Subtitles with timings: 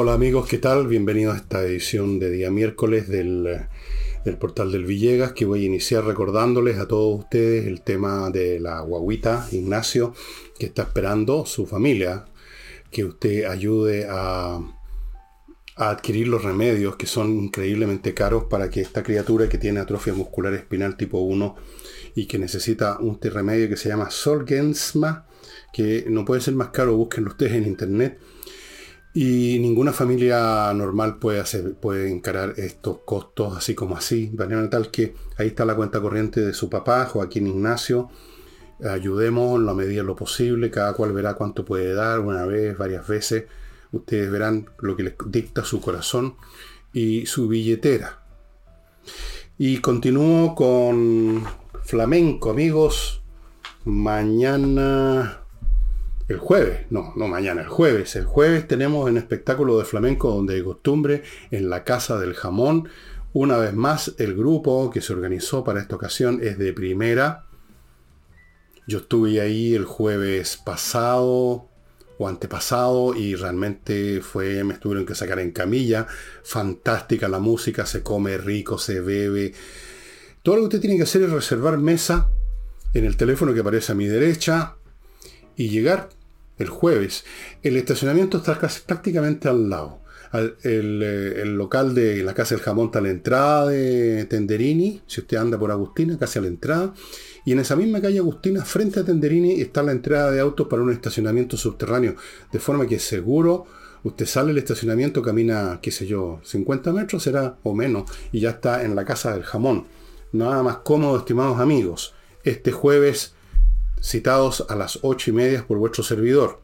[0.00, 0.86] Hola amigos, ¿qué tal?
[0.86, 3.66] Bienvenidos a esta edición de día miércoles del,
[4.38, 8.80] portal del Villegas, que voy a iniciar recordándoles a todos ustedes el tema de la
[8.82, 10.14] guaguita Ignacio,
[10.56, 12.26] que está esperando su familia,
[12.92, 14.60] que usted ayude a,
[15.74, 20.14] a adquirir los remedios que son increíblemente caros para que esta criatura que tiene atrofia
[20.14, 21.56] muscular espinal tipo 1
[22.14, 25.26] y que necesita un remedio que se llama Solgensma,
[25.72, 28.20] que no puede ser más caro, búsquenlo ustedes en internet
[29.20, 34.70] y ninguna familia normal puede, hacer, puede encarar estos costos así como así, de manera
[34.70, 38.10] tal que ahí está la cuenta corriente de su papá, Joaquín Ignacio.
[38.88, 42.78] Ayudemos en la medida de lo posible, cada cual verá cuánto puede dar, una vez,
[42.78, 43.46] varias veces.
[43.90, 46.36] Ustedes verán lo que les dicta su corazón
[46.92, 48.20] y su billetera.
[49.58, 51.42] Y continúo con
[51.82, 53.20] flamenco, amigos.
[53.84, 55.40] Mañana
[56.28, 58.14] el jueves, no, no mañana, el jueves.
[58.14, 62.88] El jueves tenemos un espectáculo de flamenco donde de costumbre en la Casa del Jamón.
[63.32, 67.46] Una vez más, el grupo que se organizó para esta ocasión es de primera.
[68.86, 71.66] Yo estuve ahí el jueves pasado
[72.18, 76.06] o antepasado y realmente fue, me tuvieron que sacar en camilla.
[76.42, 79.54] Fantástica la música, se come rico, se bebe.
[80.42, 82.28] Todo lo que usted tiene que hacer es reservar mesa
[82.92, 84.76] en el teléfono que aparece a mi derecha
[85.56, 86.10] y llegar
[86.58, 87.24] el jueves.
[87.62, 90.00] El estacionamiento está casi prácticamente al lado.
[90.32, 95.20] Eh, el, local de la Casa del Jamón está a la entrada de Tenderini, si
[95.20, 96.92] usted anda por Agustina, casi a la entrada.
[97.44, 100.82] Y en esa misma calle Agustina, frente a Tenderini, está la entrada de autos para
[100.82, 102.16] un estacionamiento subterráneo.
[102.52, 103.66] De forma que seguro
[104.02, 108.50] usted sale del estacionamiento, camina, qué sé yo, 50 metros será o menos, y ya
[108.50, 109.86] está en la Casa del Jamón.
[110.32, 112.14] Nada más cómodo, estimados amigos.
[112.44, 113.34] Este jueves
[114.02, 116.60] citados a las ocho y media por vuestro servidor.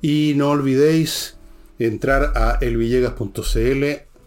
[0.00, 1.36] Y no olvidéis
[1.78, 3.84] entrar a elvillegas.cl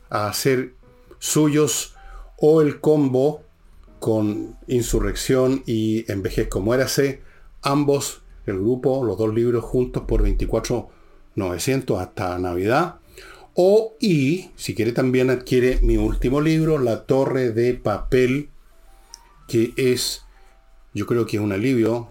[0.10, 0.74] a hacer
[1.20, 1.96] suyos
[2.38, 3.44] o el combo
[4.00, 7.22] con Insurrección y Envejezco Muérase,
[7.62, 12.96] ambos, el grupo, los dos libros juntos por 24.900 hasta Navidad.
[13.56, 18.50] O y, si quiere también adquiere mi último libro, La Torre de Papel,
[19.48, 20.24] que es,
[20.94, 22.10] yo creo que es un alivio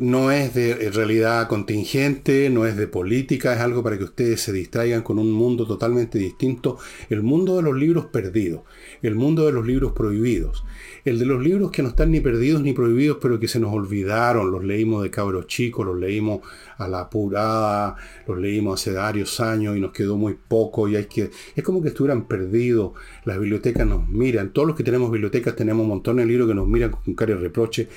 [0.00, 4.50] no es de realidad contingente, no es de política, es algo para que ustedes se
[4.50, 6.78] distraigan con un mundo totalmente distinto,
[7.10, 8.62] el mundo de los libros perdidos,
[9.02, 10.64] el mundo de los libros prohibidos,
[11.04, 13.74] el de los libros que no están ni perdidos ni prohibidos, pero que se nos
[13.74, 16.40] olvidaron, los leímos de cabros chicos, los leímos
[16.78, 17.96] a la apurada,
[18.26, 21.82] los leímos hace varios años y nos quedó muy poco y hay que, es como
[21.82, 22.92] que estuvieran perdidos,
[23.26, 26.66] las bibliotecas nos miran, todos los que tenemos bibliotecas tenemos montones de libros que nos
[26.66, 27.88] miran con cara de reproche,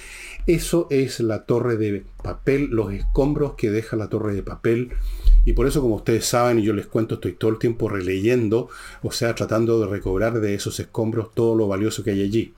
[0.45, 4.91] eso es la torre de papel, los escombros que deja la torre de papel.
[5.45, 8.69] Y por eso, como ustedes saben, y yo les cuento, estoy todo el tiempo releyendo,
[9.01, 12.53] o sea, tratando de recobrar de esos escombros todo lo valioso que hay allí.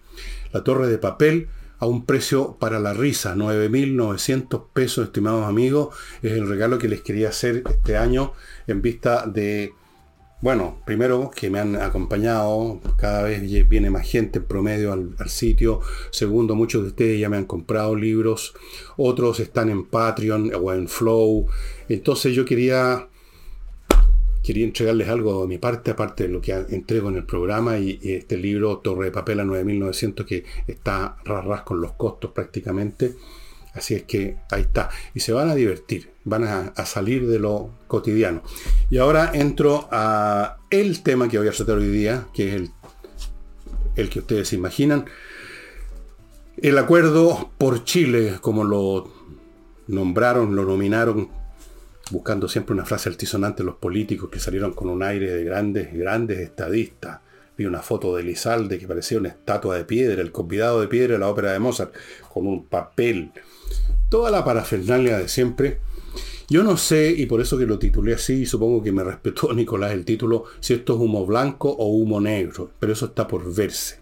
[0.51, 1.47] La torre de papel
[1.79, 7.01] a un precio para la risa, 9.900 pesos, estimados amigos, es el regalo que les
[7.01, 8.33] quería hacer este año
[8.67, 9.73] en vista de
[10.45, 15.79] bueno, primero que me han acompañado, cada vez viene más gente en promedio al, sitio.
[16.11, 18.53] Segundo, muchos de ustedes ya me han comprado libros,
[18.95, 21.47] otros están en Patreon o en Flow.
[21.89, 23.07] Entonces yo quería,
[24.43, 27.99] quería entregarles algo de mi parte, aparte de lo que entrego en el programa y,
[28.03, 33.15] este libro Torre de Papel a 9900 que está ras con los costos prácticamente.
[33.75, 34.89] Así es que ahí está.
[35.13, 38.41] Y se van a divertir, van a, salir de lo cotidiano.
[38.89, 42.69] Y ahora entro a el tema que voy a tratar hoy día, que es
[43.97, 45.05] el, que ustedes imaginan.
[46.57, 49.13] El acuerdo por Chile, como lo
[49.87, 51.29] nombraron, lo nominaron,
[52.11, 56.39] buscando siempre una frase altisonante los políticos que salieron con un aire de grandes, grandes
[56.39, 57.19] estadistas.
[57.57, 61.17] Vi una foto de Lizalde que parecía una estatua de piedra, el convidado de piedra
[61.17, 61.93] la ópera de Mozart,
[62.33, 63.31] con un papel
[64.15, 65.81] toda la parafernalia de siempre.
[66.47, 69.51] Yo no sé, y por eso que lo titulé así, y supongo que me respetó
[69.53, 73.53] Nicolás el título, si esto es humo blanco o humo negro, pero eso está por
[73.53, 73.99] verse.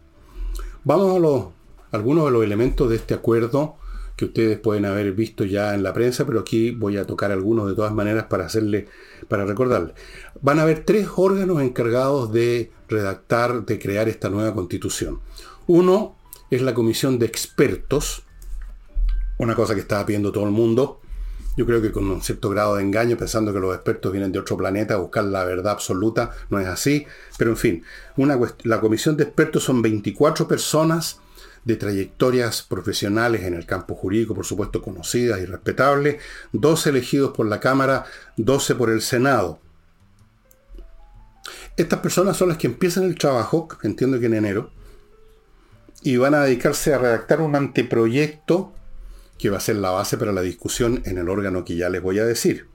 [0.83, 1.45] Vamos a los,
[1.92, 3.77] algunos de los elementos de este acuerdo
[4.15, 7.68] que ustedes pueden haber visto ya en la prensa, pero aquí voy a tocar algunos
[7.68, 8.88] de todas maneras para hacerle,
[9.27, 9.95] para recordarle.
[10.42, 15.21] Van a haber tres órganos encargados de redactar, de crear esta nueva constitución.
[15.65, 16.18] Uno
[16.51, 18.23] es la comisión de expertos,
[19.38, 21.00] una cosa que estaba pidiendo todo el mundo.
[21.56, 24.39] Yo creo que con un cierto grado de engaño, pensando que los expertos vienen de
[24.39, 27.06] otro planeta a buscar la verdad absoluta, no es así.
[27.38, 27.83] Pero en fin,
[28.18, 31.19] una, la comisión de expertos son 24 personas
[31.63, 36.21] de trayectorias profesionales en el campo jurídico, por supuesto conocidas y respetables,
[36.51, 38.06] 12 elegidos por la Cámara,
[38.38, 39.59] 12 por el Senado.
[41.77, 44.71] Estas personas son las que empiezan el trabajo, entiendo que en enero,
[46.01, 48.74] y van a dedicarse a redactar un anteproyecto
[49.44, 52.01] que va a ser la base para la discusión en el órgano que ya les
[52.01, 52.69] voy a decir.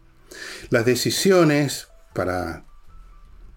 [0.69, 2.67] Las decisiones para,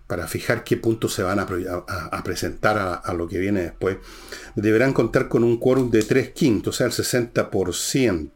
[0.07, 3.97] para fijar qué puntos se van a, presentar a, lo que viene después
[4.55, 8.31] deberán contar con un quórum de 3 quintos, o sea, el 60%.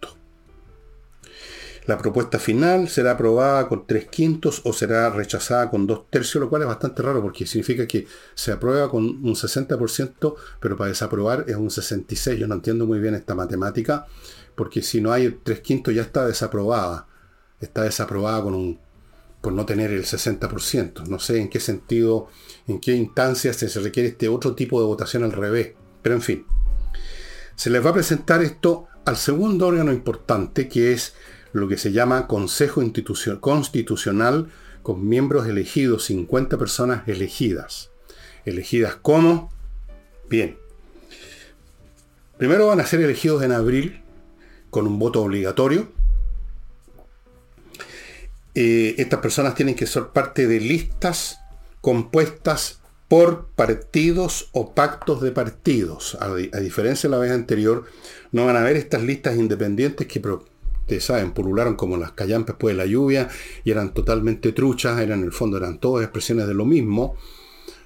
[1.86, 6.50] La propuesta final será aprobada con tres quintos o será rechazada con dos tercios, lo
[6.50, 11.46] cual es bastante raro porque significa que se aprueba con un 60%, pero para desaprobar
[11.48, 12.38] es un 66%.
[12.38, 14.08] Yo no entiendo muy bien esta matemática,
[14.56, 17.08] porque si no hay tres quintos ya está desaprobada.
[17.60, 18.80] Está desaprobada con un,
[19.42, 21.08] por no tener el 60%.
[21.08, 22.30] No sé en qué sentido,
[22.68, 25.74] en qué instancias se requiere este otro tipo de votación al revés.
[26.02, 26.46] Pero en fin,
[27.56, 31.14] se les va a presentar esto al segundo órgano importante, que es
[31.54, 32.82] lo que se llama Consejo
[33.40, 34.50] Constitucional
[34.84, 37.92] con miembros elegidos, 50 personas elegidas.
[38.46, 39.52] ¿Elegidas cómo?
[40.30, 40.58] Bien.
[42.38, 44.04] Primero van a ser elegidos en abril
[44.76, 45.88] con un voto obligatorio.
[48.54, 51.40] Eh, estas personas tienen que ser parte de listas
[51.80, 56.18] compuestas por partidos o pactos de partidos.
[56.20, 57.86] A, diferencia de la vez anterior,
[58.34, 62.76] no van a haber estas listas independientes que ustedes saben, pulularon como las callampas después
[62.76, 63.30] de la lluvia
[63.64, 67.16] y eran totalmente truchas, eran en el fondo eran todas expresiones de lo mismo.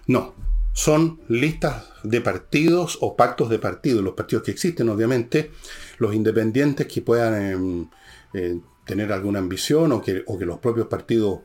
[0.08, 0.34] No,
[0.74, 5.52] son listas de partidos o pactos de partidos, los partidos que existen obviamente,
[6.00, 7.90] los independientes que puedan em,
[8.34, 11.42] eh, tener alguna ambición o que, los propios partidos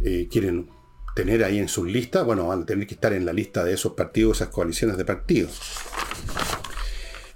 [0.00, 0.70] eh, quieren
[1.16, 3.74] tener ahí en sus listas, bueno, van a tener que estar en la lista de
[3.74, 5.60] esos partidos, esas coaliciones de partidos.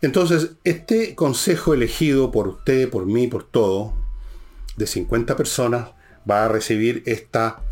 [0.00, 3.94] Entonces, este consejo elegido por usted, por mí, por todo,
[4.76, 5.90] de 50 personas,
[6.28, 7.62] va a recibir esta,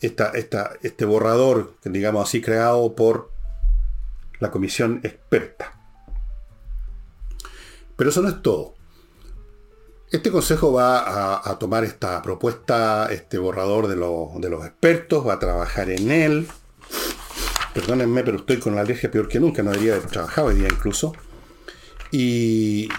[0.00, 3.32] esta, esta, este borrador, digamos así, creado por
[4.38, 5.81] la comisión experta.
[7.96, 8.74] Pero eso no es todo.
[10.10, 15.38] Este consejo va a, tomar esta propuesta, este borrador de, de, los expertos, va a
[15.38, 16.48] trabajar en él.
[17.72, 20.68] Perdónenme, pero estoy con la alergia peor que nunca, no debería haber trabajado hoy día
[20.68, 21.14] incluso.
[22.10, 22.90] Y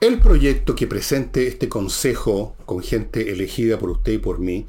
[0.00, 4.66] el proyecto que presente este consejo con gente elegida por usted y por mí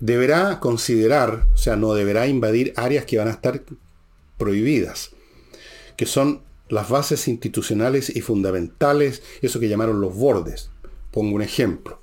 [0.00, 3.62] deberá considerar, o sea, no deberá invadir áreas que van a estar
[4.38, 5.10] prohibidas,
[5.98, 10.70] que son las bases institucionales y fundamentales, eso que llamaron los bordes.
[11.10, 12.00] Pongo un ejemplo.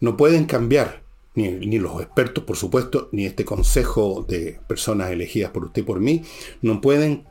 [0.00, 1.02] No pueden cambiar,
[1.34, 5.84] ni, ni, los expertos, por supuesto, ni este consejo de personas elegidas por usted y
[5.84, 6.22] por mí,
[6.62, 7.26] no pueden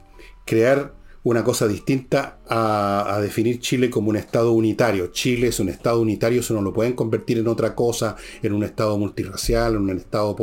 [0.46, 0.94] crear
[1.30, 5.08] una cosa distinta a, definir Chile como un Estado unitario.
[5.08, 8.64] Chile es un Estado unitario, eso no lo pueden convertir en otra cosa, en un
[8.64, 10.36] Estado multirracial, en un Estado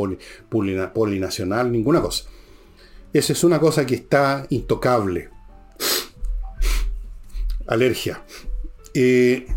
[0.93, 2.25] polinacional, ninguna cosa.
[3.13, 5.34] Esa es una cosa que está intocable.
[7.67, 8.23] Alergia.
[8.93, 9.47] Eh,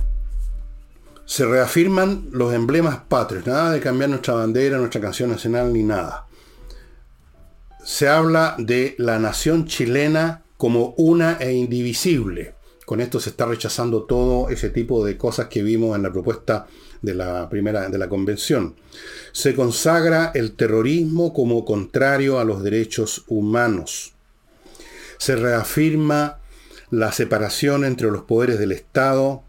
[1.24, 6.26] se reafirman los emblemas patrios, nada de cambiar nuestra bandera, nuestra canción nacional, ni nada.
[7.84, 12.54] Se habla de la nación chilena como una e indivisible.
[12.86, 16.66] Con esto se está rechazando todo ese tipo de cosas que vimos en la propuesta
[17.02, 18.76] de la primera de la convención.
[19.32, 24.14] Se consagra el terrorismo como contrario a los derechos humanos.
[25.18, 26.37] Se reafirma
[26.90, 29.42] la separación entre los poderes del Estado,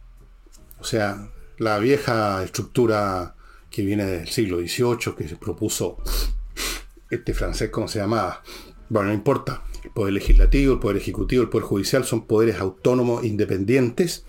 [0.80, 3.36] o sea, la vieja estructura
[3.70, 5.98] que viene del siglo XVIII, que se propuso
[7.10, 8.42] este francés, ¿cómo se llamaba?
[8.90, 9.64] Bueno, no importa.
[9.84, 14.26] El poder legislativo, el poder ejecutivo, el poder judicial son poderes autónomos independientes.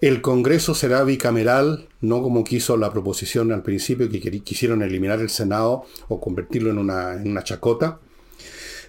[0.00, 5.30] El Congreso será bicameral, no como quiso la proposición al principio, que quisieron eliminar el
[5.30, 8.00] Senado o convertirlo en una, en una chacota.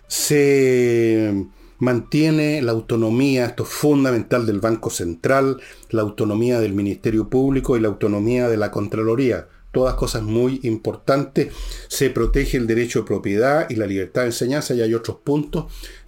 [0.08, 1.46] Se
[1.80, 7.80] mantiene la autonomía, esto es fundamental del Banco Central, la autonomía del Ministerio Público y
[7.80, 11.54] la autonomía de la Contraloría todas cosas muy importantes.
[11.90, 15.66] Se protege el derecho de propiedad y la libertad de enseñanza y hay otros puntos.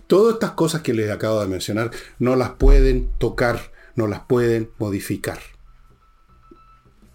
[0.08, 4.72] Todas estas cosas que les acabo de mencionar no las pueden tocar, no las pueden
[4.78, 5.40] modificar.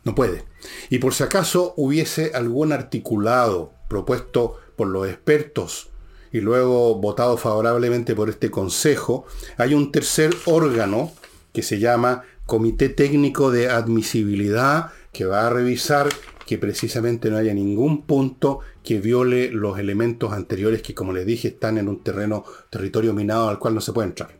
[0.04, 0.44] No puede.
[0.90, 5.91] Y por si acaso hubiese algún articulado propuesto por los expertos
[6.32, 9.26] y luego votado favorablemente por este Consejo,
[9.58, 11.12] hay un tercer órgano
[11.52, 16.08] que se llama Comité Técnico de Admisibilidad que va a revisar
[16.46, 21.48] que precisamente no haya ningún punto que viole los elementos anteriores que, como les dije,
[21.48, 24.30] están en un terreno, territorio minado al cual no se puede entrar.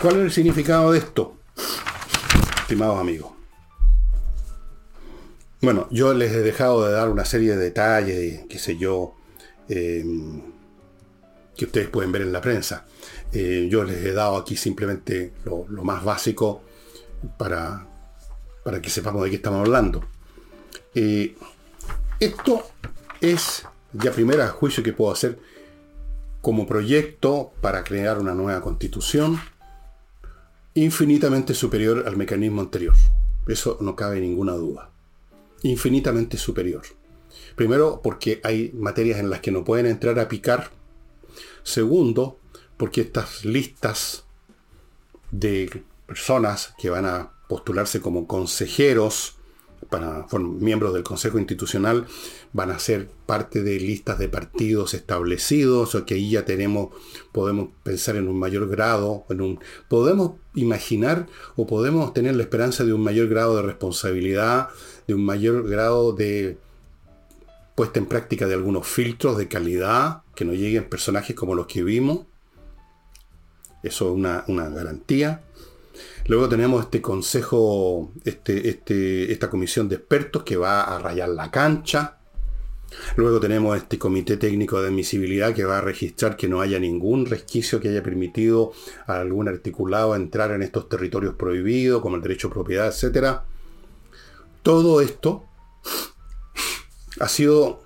[0.00, 1.36] ¿Cuál es el significado de esto,
[2.60, 3.32] estimados amigos?
[5.60, 9.17] Bueno, yo les he dejado de dar una serie de detalles, qué sé yo,
[9.68, 10.42] em,
[11.56, 12.86] que ustedes pueden ver en la prensa.
[13.32, 16.62] Eh, yo les he dado aquí simplemente lo, más básico
[17.36, 17.86] para,
[18.64, 20.04] para, que sepamos de qué estamos hablando.
[20.94, 21.34] Eh,
[22.20, 22.62] esto
[23.20, 25.38] es ya primera juicio que puedo hacer
[26.40, 29.40] como proyecto para crear una nueva constitución
[30.74, 32.94] infinitamente superior al mecanismo anterior.
[33.46, 34.90] Eso no cabe ninguna duda.
[35.62, 36.82] Infinitamente superior.
[37.58, 40.70] Primero, porque hay materias en las que no pueden entrar a picar.
[41.64, 42.38] Segundo,
[42.76, 44.22] porque estas listas
[45.32, 49.34] de personas que van a postularse como consejeros
[49.90, 52.06] para miembros del Consejo Institucional
[52.52, 56.90] van a ser parte de listas de partidos establecidos, o que ahí ya tenemos,
[57.32, 62.84] podemos pensar en un mayor grado, en un, podemos imaginar o podemos tener la esperanza
[62.84, 64.68] de un mayor grado de responsabilidad,
[65.08, 66.56] de un mayor grado de
[67.78, 71.84] puesta en práctica de algunos filtros de calidad, que no lleguen personajes como los que
[71.84, 72.26] vimos.
[73.84, 75.44] Eso es una, una garantía.
[76.26, 81.52] Luego tenemos este consejo, este, este, esta comisión de expertos que va a rayar la
[81.52, 82.18] cancha.
[83.14, 87.26] Luego tenemos este comité técnico de admisibilidad que va a registrar que no haya ningún
[87.26, 88.72] resquicio que haya permitido
[89.06, 93.42] a algún articulado entrar en estos territorios prohibidos, como el derecho a propiedad, etc.
[94.64, 95.47] Todo esto
[97.20, 97.82] ha sido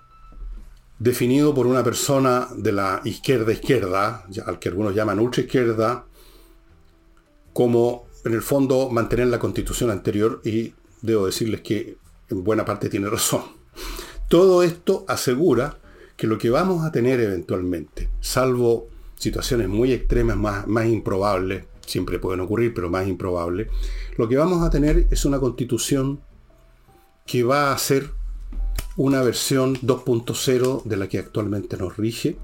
[0.98, 6.04] definido por una persona de la izquierda izquierda, al que algunos llaman ultra izquierda,
[7.52, 11.96] como en el fondo mantener la constitución anterior y debo decirles que
[12.30, 13.42] en buena parte tiene razón.
[14.28, 15.78] Todo esto asegura
[16.16, 22.18] que lo que vamos a tener eventualmente, salvo situaciones muy extremas, más, más improbables, siempre
[22.18, 23.68] pueden ocurrir, pero más improbables,
[24.16, 26.20] lo que vamos a tener es una constitución
[27.26, 28.10] que va a ser
[28.96, 32.36] una versión 2.0 de la que actualmente nos rige,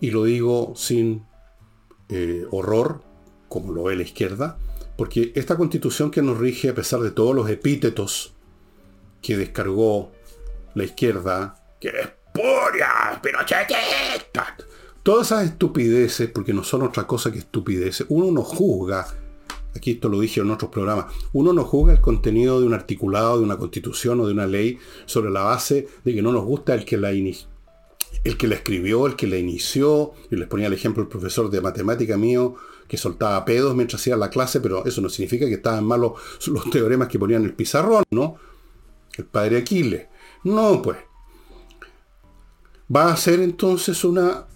[0.00, 1.24] y lo digo sin
[2.08, 3.02] eh, horror,
[3.48, 4.58] como lo ve la izquierda,
[4.96, 8.34] porque esta constitución que nos rige, a pesar de todos los epítetos
[9.22, 10.12] que descargó
[10.74, 14.56] la izquierda, que es puria, pinochetista,
[15.02, 19.06] todas esas estupideces, porque no son otra cosa que estupideces, uno no juzga,
[19.74, 23.38] aquí esto lo dije en otros programas, uno no juzga el contenido de un articulado,
[23.38, 26.74] de una constitución o de una ley sobre la base de que no nos gusta
[26.74, 30.72] el que la el que la escribió, el que la inició, y les ponía el
[30.72, 32.54] ejemplo el profesor de matemática mío,
[32.88, 36.12] que soltaba pedos mientras hacía la clase, pero eso no significa que estaban malos
[36.46, 38.36] los teoremas que ponían en el pizarrón, ¿no?
[39.16, 40.06] El padre Aquiles.
[40.44, 40.98] No, pues.
[42.94, 44.46] Va a ser entonces una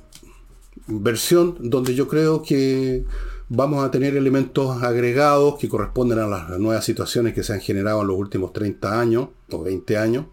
[0.86, 3.04] versión donde yo creo que
[3.48, 8.02] vamos a tener elementos agregados que corresponden a las nuevas situaciones que se han generado
[8.02, 10.26] en los últimos 30 años o 20 años.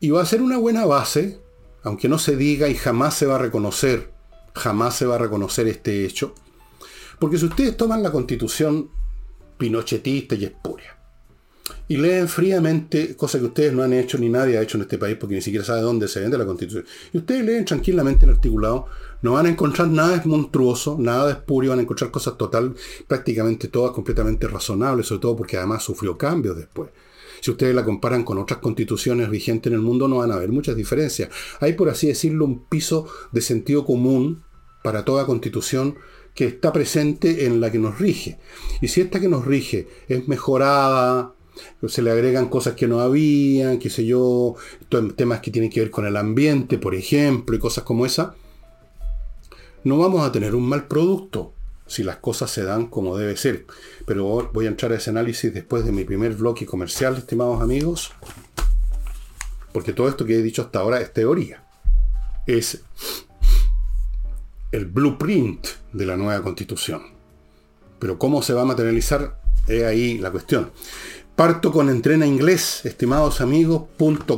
[0.00, 1.40] Y va a ser una buena base,
[1.82, 4.12] aunque no se diga y jamás se va a reconocer
[4.54, 6.34] jamás se va a reconocer este hecho.
[7.18, 8.90] Porque si ustedes toman la constitución
[9.58, 10.98] pinochetista y espuria,
[11.88, 14.98] y leen fríamente, cosa que ustedes no han hecho ni nadie ha hecho en este
[14.98, 18.32] país porque ni siquiera sabe dónde se vende la constitución, y ustedes leen tranquilamente el
[18.32, 18.86] articulado,
[19.22, 22.74] no van a encontrar nada monstruoso, nada de espurio, van a encontrar cosas total,
[23.06, 26.90] prácticamente todas completamente razonables, sobre todo porque además sufrió cambios después.
[27.40, 30.50] Si ustedes la comparan con otras constituciones vigentes en el mundo, no van a haber
[30.50, 31.28] muchas diferencias.
[31.60, 34.44] Hay, por así decirlo, un piso de sentido común
[34.84, 35.96] para toda constitución
[36.34, 38.38] que está presente en la que nos rige.
[38.80, 41.34] Y si esta que nos rige es mejorada,
[41.86, 44.56] se le agregan cosas que no habían, qué sé yo,
[45.16, 48.34] temas que tienen que ver con el ambiente, por ejemplo, y cosas como esa,
[49.84, 51.52] no vamos a tener un mal producto
[51.86, 53.66] si las cosas se dan como debe ser.
[54.06, 58.12] Pero voy a entrar a ese análisis después de mi primer bloque comercial, estimados amigos,
[59.72, 61.64] porque todo esto que he dicho hasta ahora es teoría.
[62.46, 62.82] Es
[64.70, 67.02] el blueprint de la nueva constitución.
[67.98, 70.72] Pero cómo se va a materializar, es ahí la cuestión.
[71.36, 73.84] Parto con Entrena Inglés, estimados amigos,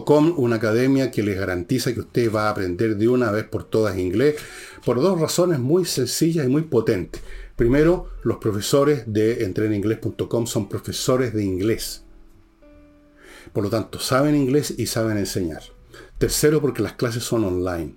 [0.07, 3.65] .com, una academia que les garantiza que usted va a aprender de una vez por
[3.65, 4.37] todas inglés,
[4.85, 7.21] por dos razones muy sencillas y muy potentes.
[7.57, 12.05] Primero, los profesores de entrenainglés.com son profesores de inglés.
[13.53, 15.63] Por lo tanto, saben inglés y saben enseñar.
[16.19, 17.97] Tercero, porque las clases son online.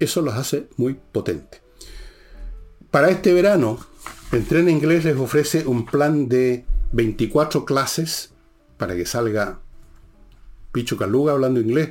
[0.00, 1.60] Eso los hace muy potentes.
[2.90, 3.78] Para este verano,
[4.32, 8.32] Entrena Inglés les ofrece un plan de 24 clases
[8.76, 9.60] para que salga
[10.72, 11.90] Picho Caluga hablando inglés,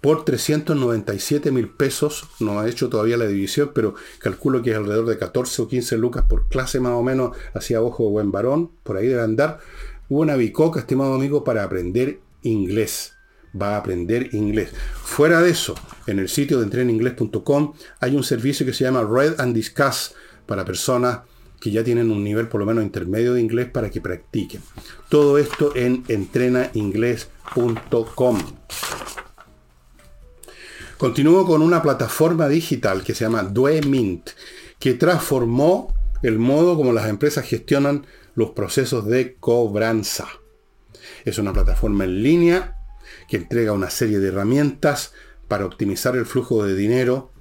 [0.00, 2.28] por 397 mil pesos.
[2.38, 5.98] No ha hecho todavía la división, pero calculo que es alrededor de 14 o 15
[5.98, 9.58] lucas por clase más o menos, hacia ojo buen varón, por ahí debe andar.
[10.08, 13.14] una bicoca, estimado amigo, para aprender inglés.
[13.60, 14.70] Va a aprender inglés.
[15.02, 15.74] Fuera de eso,
[16.06, 20.14] en el sitio de entreninglés.com hay un servicio que se llama Read and Discuss
[20.46, 21.20] para personas
[21.60, 24.62] que ya tienen un nivel por lo menos intermedio de inglés para que practiquen.
[25.08, 28.38] Todo esto en entrenainglés.com.
[30.96, 34.30] Continúo con una plataforma digital que se llama DueMint,
[34.78, 40.28] que transformó el modo como las empresas gestionan los procesos de cobranza.
[41.24, 42.76] Es una plataforma en línea
[43.28, 45.12] que entrega una serie de herramientas
[45.48, 47.32] para optimizar el flujo de dinero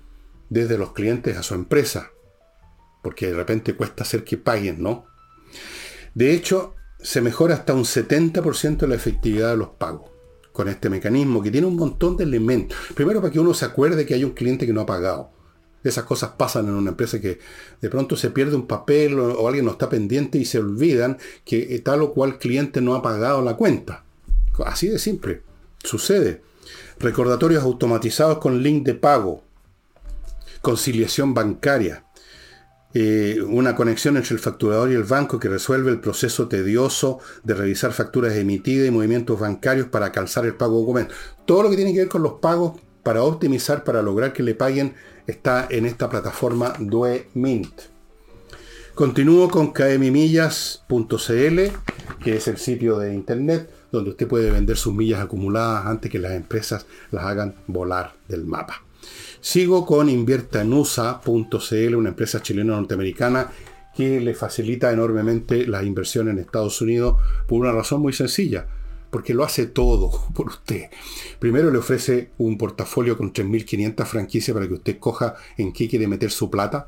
[0.49, 2.11] desde los clientes a su empresa.
[3.01, 5.05] Porque de repente cuesta hacer que paguen, ¿no?
[6.13, 10.11] De hecho, se mejora hasta un 70% la efectividad de los pagos
[10.51, 12.77] con este mecanismo que tiene un montón de elementos.
[12.93, 15.31] Primero para que uno se acuerde que hay un cliente que no ha pagado.
[15.83, 17.39] Esas cosas pasan en una empresa que
[17.79, 21.79] de pronto se pierde un papel o, alguien no está pendiente y se olvidan que
[21.79, 24.03] tal o cual cliente no ha pagado la cuenta.
[24.65, 25.43] Así de simple.
[25.81, 26.41] Sucede.
[26.99, 29.43] Recordatorios automatizados con link de pago.
[30.61, 32.03] Conciliación bancaria.
[32.93, 37.53] Eh, una conexión entre el facturador y el banco que resuelve el proceso tedioso de
[37.53, 41.13] revisar facturas emitidas y movimientos bancarios para calzar el pago documento.
[41.45, 44.55] Todo lo que tiene que ver con los pagos para optimizar, para lograr que le
[44.55, 44.95] paguen,
[45.27, 47.81] está en esta plataforma Due Mint.
[48.95, 51.59] Continúo con kmmillas.cl,
[52.23, 56.19] que es el sitio de internet donde usted puede vender sus millas acumuladas antes que
[56.19, 58.83] las empresas las hagan volar del mapa.
[59.41, 63.49] Sigo con inviertanusa.cl, una empresa chilena norteamericana
[63.95, 67.15] que le facilita enormemente la inversión en Estados Unidos
[67.47, 68.67] por una razón muy sencilla,
[69.09, 70.89] porque lo hace todo por usted.
[71.39, 76.07] Primero le ofrece un portafolio con 3.500 franquicias para que usted coja en qué quiere
[76.07, 76.87] meter su plata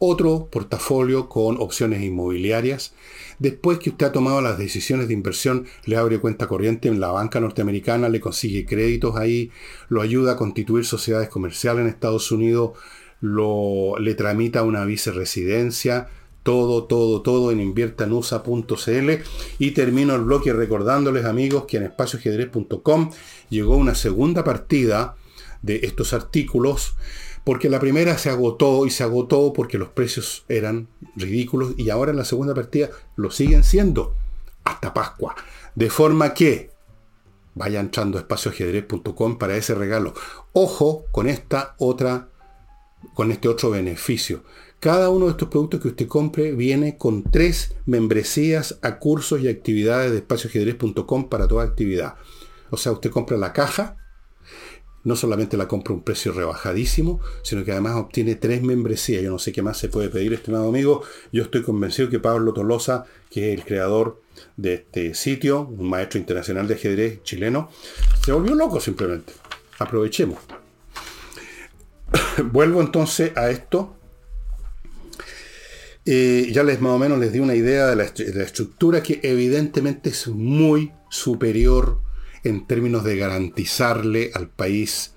[0.00, 2.94] otro portafolio con opciones inmobiliarias.
[3.38, 7.12] Después que usted ha tomado las decisiones de inversión, le abre cuenta corriente en la
[7.12, 9.50] banca norteamericana, le consigue créditos ahí,
[9.88, 12.72] lo ayuda a constituir sociedades comerciales en Estados Unidos,
[13.20, 16.08] lo, le tramita una viceresidencia,
[16.42, 19.10] todo, todo, todo en inviertanusa.cl
[19.58, 23.10] y termino el bloque recordándoles amigos que en espacioajedrez.com
[23.50, 25.16] llegó una segunda partida
[25.60, 26.94] de estos artículos
[27.44, 32.10] porque la primera se agotó y se agotó porque los precios eran ridículos y ahora
[32.10, 34.14] en la segunda partida lo siguen siendo
[34.64, 35.34] hasta Pascua.
[35.74, 36.70] De forma que
[37.54, 40.14] vaya entrando a espacioajedrez.com para ese regalo.
[40.52, 42.28] Ojo con esta otra,
[43.14, 44.44] con este otro beneficio.
[44.78, 49.48] Cada uno de estos productos que usted compre viene con tres membresías a cursos y
[49.48, 52.14] actividades de espacioajedrez.com para toda actividad.
[52.70, 53.96] O sea, usted compra la caja,
[55.04, 59.22] no solamente la compra a un precio rebajadísimo, sino que además obtiene tres membresías.
[59.22, 61.02] Yo no sé qué más se puede pedir, estimado amigo.
[61.32, 64.20] Yo estoy convencido que Pablo Tolosa, que es el creador
[64.56, 67.70] de este sitio, un maestro internacional de ajedrez chileno,
[68.24, 69.32] se volvió loco simplemente.
[69.78, 70.38] Aprovechemos.
[72.52, 73.96] Vuelvo entonces a esto.
[76.04, 79.02] Eh, ya les más o menos les di una idea de la, de la estructura
[79.02, 82.00] que evidentemente es muy superior
[82.44, 85.14] en términos de garantizarle al país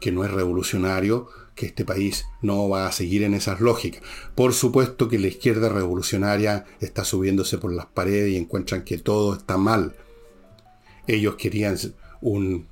[0.00, 4.02] que no es revolucionario, que este país no va a seguir en esas lógicas.
[4.34, 9.34] Por supuesto que la izquierda revolucionaria está subiéndose por las paredes y encuentran que todo
[9.34, 9.94] está mal.
[11.06, 11.76] Ellos querían
[12.22, 12.66] un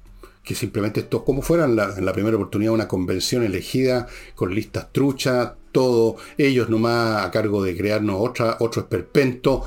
[0.49, 5.53] que simplemente esto, como fuera en la, primera oportunidad una convención elegida con listas truchas,
[5.73, 9.65] todo, ellos nomás a cargo de crearnos otra, otro esperpento.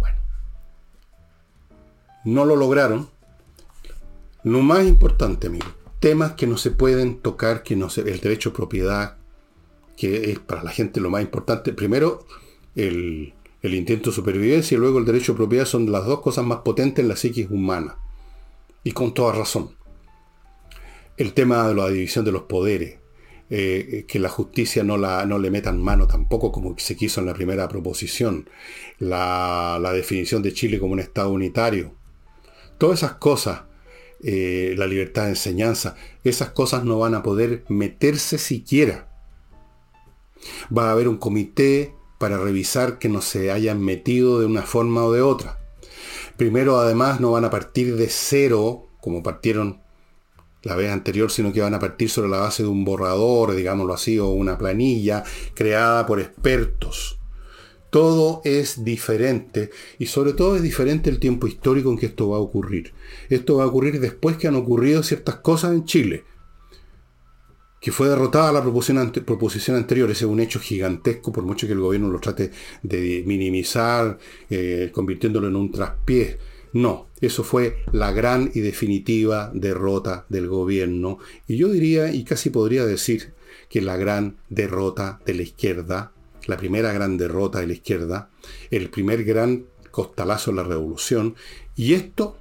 [0.00, 0.16] Bueno,
[2.24, 3.10] no lo lograron,
[4.46, 5.66] lo más importante, amigo,
[5.98, 9.16] temas que no se pueden tocar, que no se, el derecho a propiedad,
[9.96, 11.72] que es para la gente lo más importante.
[11.72, 12.24] Primero,
[12.76, 16.58] el, intento de supervivencia y luego el derecho a propiedad son las dos cosas más
[16.58, 17.96] potentes en la psiquis humana.
[18.84, 19.70] Y con toda razón.
[21.16, 22.98] El tema de la división de los poderes,
[23.50, 27.26] eh, que la justicia no, la, no le metan mano tampoco como se quiso en
[27.26, 28.48] la primera proposición,
[29.00, 31.96] la, la definición de Chile como un Estado unitario.
[32.78, 33.65] Todas esas cosas
[34.22, 39.08] eh, la libertad de enseñanza, esas cosas no van a poder meterse siquiera.
[40.76, 45.04] Va a haber un comité para revisar que no se hayan metido de una forma
[45.04, 45.58] o de otra.
[46.36, 49.80] Primero, además, no van a partir de cero, como partieron
[50.62, 53.94] la vez anterior, sino que van a partir sobre la base de un borrador, digámoslo
[53.94, 55.24] así, o una planilla
[55.54, 57.18] creada por expertos.
[57.90, 62.36] Todo es diferente y sobre todo es diferente el tiempo histórico en que esto va
[62.36, 62.92] a ocurrir.
[63.28, 66.24] Esto va a ocurrir después que han ocurrido ciertas cosas en Chile,
[67.80, 70.10] que fue derrotada la proposición, anterior.
[70.10, 72.50] Ese es un hecho gigantesco, por mucho que el gobierno lo trate
[72.82, 74.18] de minimizar,
[74.50, 76.38] eh, convirtiéndolo en un traspié.
[76.72, 81.18] No, eso fue la gran y definitiva derrota del gobierno.
[81.46, 83.34] Y yo diría, y casi podría decir,
[83.68, 86.12] que la gran derrota de la izquierda,
[86.46, 88.30] la primera gran derrota de la izquierda,
[88.70, 91.36] el primer gran costalazo de la revolución.
[91.74, 92.38] Y esto,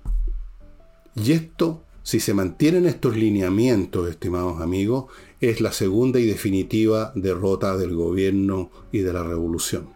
[1.15, 5.05] y esto, si se mantienen estos lineamientos, estimados amigos,
[5.41, 9.89] es la segunda y definitiva derrota del gobierno y de la revolución.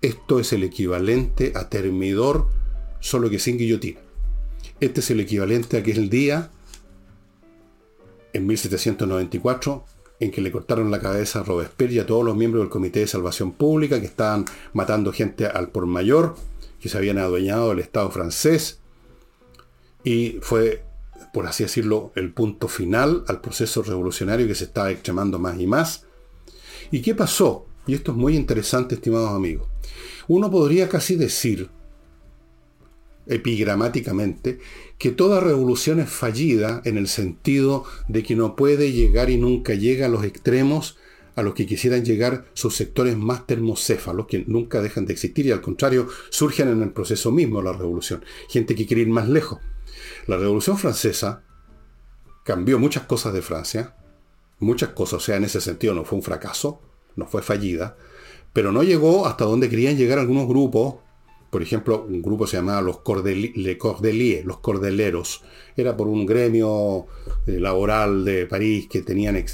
[0.00, 2.48] Esto es el equivalente a Termidor,
[3.00, 4.00] solo que sin guillotina.
[4.80, 6.50] Este es el equivalente a aquel día,
[8.32, 9.84] en 1794,
[10.20, 13.00] en que le cortaron la cabeza a Robespierre y a todos los miembros del Comité
[13.00, 16.36] de Salvación Pública que estaban matando gente al por mayor,
[16.78, 18.80] que se habían adueñado del Estado francés.
[20.04, 20.84] Y fue,
[21.32, 25.66] por así decirlo, el punto final al proceso revolucionario que se estaba extremando más y
[25.66, 26.04] más.
[26.90, 27.66] ¿Y qué pasó?
[27.86, 29.68] Y esto es muy interesante, estimados amigos.
[30.28, 31.70] Uno podría casi decir
[33.26, 34.58] epigramáticamente,
[35.00, 39.72] que toda revolución es fallida en el sentido de que no puede llegar y nunca
[39.72, 40.98] llega a los extremos
[41.36, 45.52] a los que quisieran llegar sus sectores más termocéfalos, que nunca dejan de existir y
[45.52, 48.22] al contrario surgen en el proceso mismo la revolución.
[48.50, 49.60] Gente que quiere ir más lejos.
[50.26, 51.44] La revolución francesa
[52.44, 53.96] cambió muchas cosas de Francia,
[54.58, 56.82] muchas cosas, o sea, en ese sentido no fue un fracaso,
[57.16, 57.96] no fue fallida,
[58.52, 60.96] pero no llegó hasta donde querían llegar algunos grupos
[61.50, 65.42] por ejemplo, un grupo se llamaba los Cordeliers, los Cordeleros.
[65.76, 67.06] Era por un gremio
[67.46, 69.44] eh, laboral de París que tenían,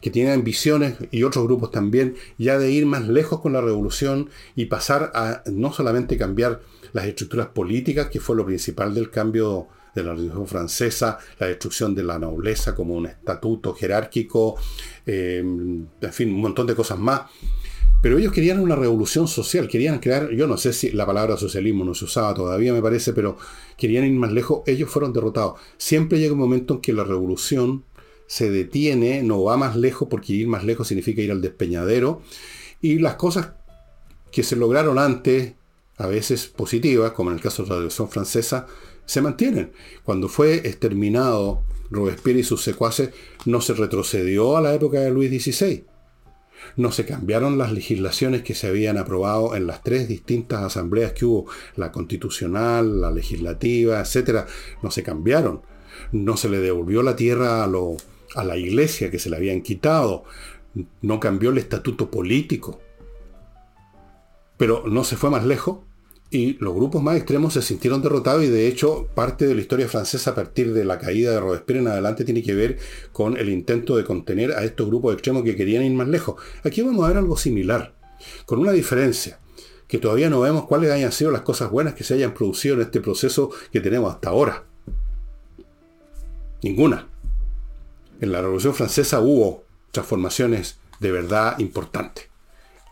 [0.00, 4.30] que tenían visiones y otros grupos también, ya de ir más lejos con la revolución
[4.54, 6.60] y pasar a no solamente cambiar
[6.92, 11.96] las estructuras políticas, que fue lo principal del cambio de la Revolución Francesa, la destrucción
[11.96, 14.56] de la nobleza como un estatuto jerárquico,
[15.04, 17.22] eh, en fin, un montón de cosas más
[18.02, 21.84] pero ellos querían una revolución social, querían crear, yo no sé si la palabra socialismo
[21.84, 23.36] no se usaba todavía, me parece, pero
[23.76, 25.60] querían ir más lejos, ellos fueron derrotados.
[25.76, 27.84] Siempre llega un momento en que la revolución
[28.26, 32.22] se detiene, no va más lejos, porque ir más lejos significa ir al despeñadero,
[32.80, 33.50] y las cosas
[34.32, 35.52] que se lograron antes,
[35.98, 38.66] a veces positivas, como en el caso de la Revolución Francesa,
[39.04, 39.72] se mantienen.
[40.04, 43.10] Cuando fue exterminado Robespierre y sus secuaces,
[43.44, 45.89] no se retrocedió a la época de Luis XVI
[46.76, 51.24] no se cambiaron las legislaciones que se habían aprobado en las tres distintas asambleas que
[51.24, 51.46] hubo,
[51.76, 54.46] la constitucional, la legislativa, etc.
[54.82, 55.62] No se cambiaron.
[56.12, 57.96] No se le devolvió la tierra a, lo,
[58.34, 60.24] a la iglesia que se le habían quitado.
[61.02, 62.80] No cambió el estatuto político.
[64.56, 65.78] Pero no se fue más lejos
[66.30, 69.88] y los grupos más extremos se sintieron derrotados y de hecho parte de la historia
[69.88, 72.78] francesa a partir de la caída de Robespierre en adelante tiene que ver
[73.12, 76.40] con el intento de contener a estos grupos extremos que querían ir más lejos.
[76.62, 77.94] Aquí vamos a ver algo similar,
[78.46, 79.40] con una diferencia,
[79.88, 82.82] que todavía no vemos cuáles hayan sido las cosas buenas que se hayan producido en
[82.82, 84.64] este proceso que tenemos hasta ahora.
[86.62, 87.08] Ninguna.
[88.20, 92.28] En la Revolución Francesa hubo transformaciones de verdad importantes.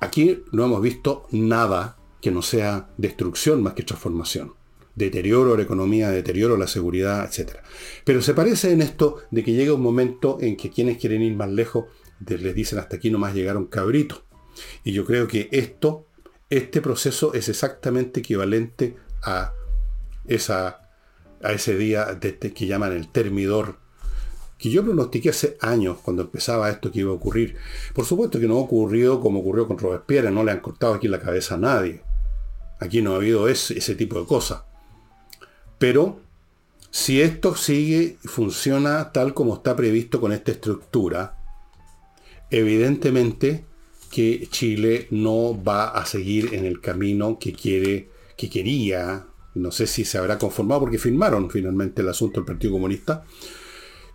[0.00, 4.54] Aquí no hemos visto nada que no sea destrucción más que transformación.
[4.94, 7.58] Deterioro la economía, deterioro la seguridad, etc.
[8.04, 11.36] Pero se parece en esto de que llega un momento en que quienes quieren ir
[11.36, 11.84] más lejos
[12.26, 14.22] les dicen hasta aquí nomás llegaron cabritos.
[14.84, 16.06] Y yo creo que esto,
[16.50, 19.52] este proceso es exactamente equivalente a,
[20.26, 20.90] esa,
[21.42, 23.76] a ese día de, que llaman el termidor
[24.58, 27.54] que yo pronostiqué hace años, cuando empezaba esto que iba a ocurrir.
[27.94, 31.20] Por supuesto que no ocurrió como ocurrió con Robespierre, no le han cortado aquí la
[31.20, 32.02] cabeza a nadie.
[32.80, 34.62] Aquí no ha habido ese, tipo de cosas.
[35.78, 36.20] Pero
[36.90, 41.38] si esto sigue y funciona tal como está previsto con esta estructura,
[42.50, 43.64] evidentemente
[44.10, 49.86] que Chile no va a seguir en el camino que quiere, que quería, no sé
[49.86, 53.24] si se habrá conformado porque firmaron finalmente el asunto del Partido Comunista,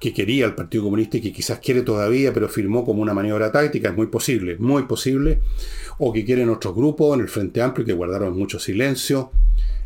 [0.03, 3.53] que quería el Partido Comunista y que quizás quiere todavía, pero firmó como una maniobra
[3.53, 5.39] táctica, es muy posible, muy posible,
[5.97, 9.31] o que quieren otros grupos en el Frente Amplio que guardaron mucho silencio.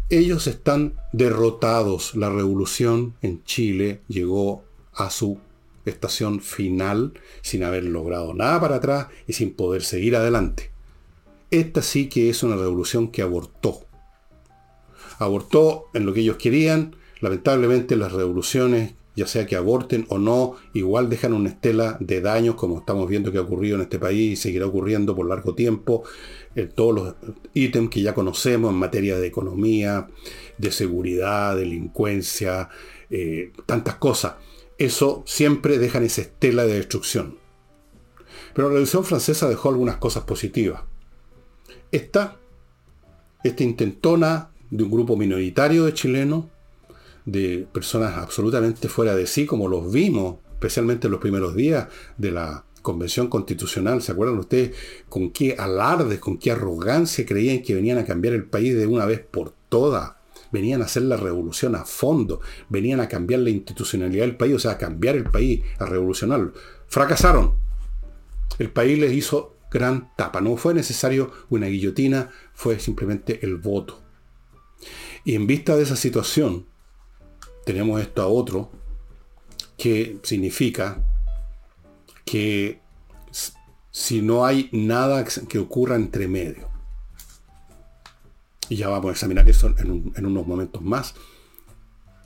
[0.09, 2.15] Ellos están derrotados.
[2.15, 4.63] La revolución en Chile llegó
[4.95, 5.37] a su
[5.85, 10.71] estación final sin haber logrado nada para atrás y sin poder seguir adelante.
[11.51, 13.81] Esta sí que es una revolución que abortó.
[15.19, 16.95] Abortó en lo que ellos querían.
[17.21, 22.53] Lamentablemente las revoluciones ya sea que aborten o no, igual dejan una estela de daños,
[22.53, 26.03] como estamos viendo que ha ocurrido en este país y seguirá ocurriendo por largo tiempo,
[26.53, 27.15] en todos los
[27.55, 30.07] ítems que ya conocemos en materia de economía,
[30.59, 32.69] de seguridad, delincuencia,
[33.09, 34.35] eh, tantas cosas.
[34.77, 37.39] Eso siempre dejan esa estela de destrucción.
[38.53, 40.81] Pero la Revolución Francesa dejó algunas cosas positivas.
[41.91, 42.37] Esta,
[43.43, 46.45] esta intentona de un grupo minoritario de chilenos,
[47.27, 52.31] de personas absolutamente fuera de sí, como los vimos, especialmente en los primeros días de
[52.31, 54.73] la convención constitucional, ¿se acuerdan ustedes
[55.09, 59.05] con qué alardes, con qué arrogancia creían que venían a cambiar el país de una
[59.05, 60.13] vez por todas?
[60.53, 64.59] Venían a hacer la revolución a fondo, venían a cambiar la institucionalidad del país, o
[64.59, 66.53] sea, a cambiar el país, a revolucionarlo.
[66.87, 67.55] Fracasaron.
[68.57, 70.39] El país les hizo gran tapa.
[70.39, 74.01] No fue necesario una guillotina, fue simplemente el voto.
[75.25, 76.65] Y en vista de esa situación,
[77.67, 78.71] tenemos esto a otro,
[79.77, 81.03] que significa
[82.23, 82.79] que
[83.91, 86.69] si no hay nada que ocurra entre medio,
[88.69, 91.13] y ya vamos a examinar eso en, unos momentos más,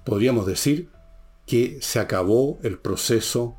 [0.06, 0.90] podríamos decir
[1.48, 3.58] que se acabó el proceso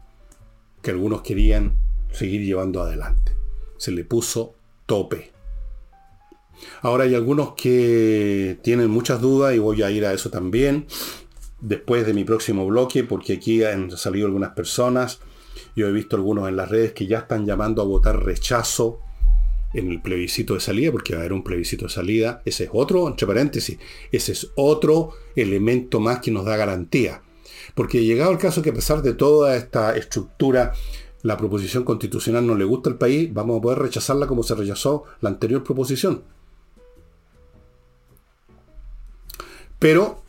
[0.82, 1.76] que algunos querían
[2.12, 3.32] seguir llevando adelante.
[3.76, 4.54] Se le puso
[4.86, 5.32] tope.
[6.80, 10.86] Ahora hay algunos que tienen muchas dudas y voy a ir a eso también
[11.62, 15.20] después de mi próximo bloque porque aquí han salido algunas personas.
[15.74, 19.00] Yo he visto algunos en las redes que ya están llamando a votar rechazo
[19.72, 22.42] en el plebiscito de salida, porque va a haber un plebiscito de salida.
[22.44, 23.78] Ese es otro, entre paréntesis,
[24.10, 27.22] ese es otro elemento más que nos da garantía.
[27.74, 30.72] Porque llegado el caso que a pesar de toda esta estructura,
[31.22, 35.04] la proposición constitucional no le gusta al país, vamos a poder rechazarla como se rechazó
[35.20, 36.22] la anterior proposición.
[39.78, 40.22] Pero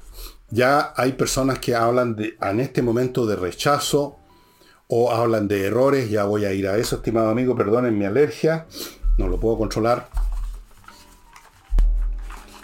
[0.54, 4.18] ya hay personas que hablan en este momento de rechazo
[4.88, 8.68] o hablan de errores, ya voy a ir a eso, estimado amigo, perdonen mi alergia
[9.18, 10.10] no lo puedo controlar.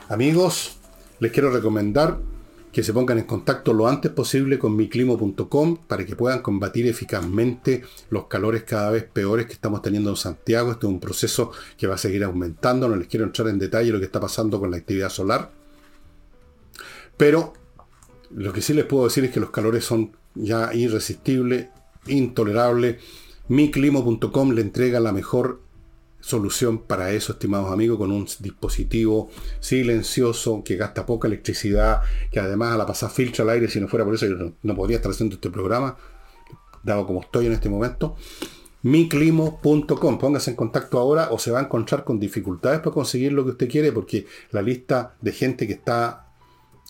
[0.07, 0.77] Amigos,
[1.19, 2.17] les quiero recomendar
[2.71, 7.83] que se pongan en contacto lo antes posible con miclimo.com para que puedan combatir eficazmente
[8.09, 10.71] los calores cada vez peores que estamos teniendo en Santiago.
[10.71, 12.87] Este es un proceso que va a seguir aumentando.
[12.87, 15.51] No les quiero entrar en detalle lo que está pasando con la actividad solar.
[17.17, 17.53] Pero
[18.31, 21.67] lo que sí les puedo decir es que los calores son ya irresistibles,
[22.07, 22.97] intolerables.
[23.47, 25.61] Miclimo.com le entrega la mejor
[26.19, 32.73] solución para eso, estimados amigos, con un dispositivo silencioso que gasta poca electricidad, que además
[32.73, 35.11] a la pasada filtra el aire, si no fuera por eso yo no, podría estar
[35.11, 35.97] haciendo este programa,
[36.83, 38.15] dado como estoy en este momento.
[38.83, 43.43] miclimo.com, póngase en contacto ahora o se va a encontrar con dificultades para conseguir lo
[43.45, 46.28] que usted quiere porque la lista de gente que está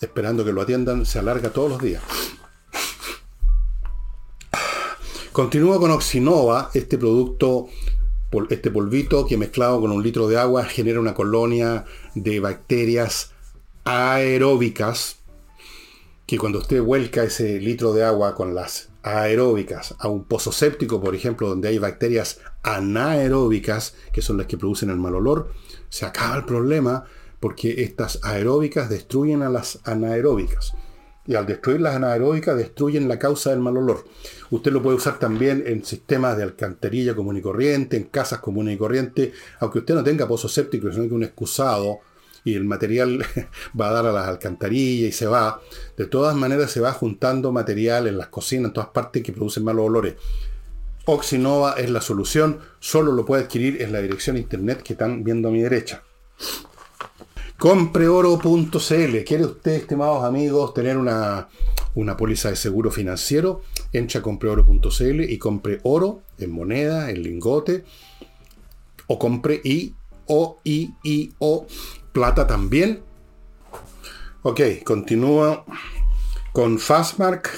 [0.02, 2.04] esperando que lo atiendan se alarga todos los días.
[5.32, 7.68] Continúa con Oxinova, este producto
[8.50, 13.32] este polvito que mezclado con un litro de agua genera una colonia de bacterias
[13.86, 15.18] aeróbicas
[16.28, 21.02] que cuando usted vuelca ese litro de agua con las aeróbicas a un pozo séptico,
[21.02, 25.52] por ejemplo, donde hay bacterias anaeróbicas, que son las que producen el mal olor,
[25.90, 27.06] se acaba el problema
[27.40, 30.74] porque estas aeróbicas destruyen a las anaeróbicas
[31.30, 34.04] y al destruir las anaeróbicas destruyen la causa del mal olor.
[34.50, 38.74] Usted lo puede usar también en sistemas de alcantarilla común y corriente, en casas comunes
[38.74, 42.00] y corriente, aunque usted no tenga pozo séptico, sino que un excusado
[42.44, 43.24] y el material
[43.80, 45.62] va a dar a las alcantarillas y se va.
[45.96, 49.64] De todas maneras se va juntando material en las cocinas, en todas partes que producen
[49.64, 50.16] malos olores.
[51.06, 55.50] Oxinova es la solución, solo lo puede adquirir en la dirección internet que están viendo
[55.50, 56.02] a mi derecha.
[57.60, 59.24] Compreoro.cl.
[59.26, 61.50] ¿Quiere usted, estimados amigos, tener una,
[61.94, 63.64] una póliza de seguro financiero?
[63.92, 67.84] Entra a compreoro.cl y compre oro en moneda, en lingote,
[69.08, 69.94] o compre I,
[70.28, 71.68] O, I, I, O,
[72.14, 73.02] plata también.
[74.44, 75.66] Ok, continúa
[76.54, 77.50] con Fastmark,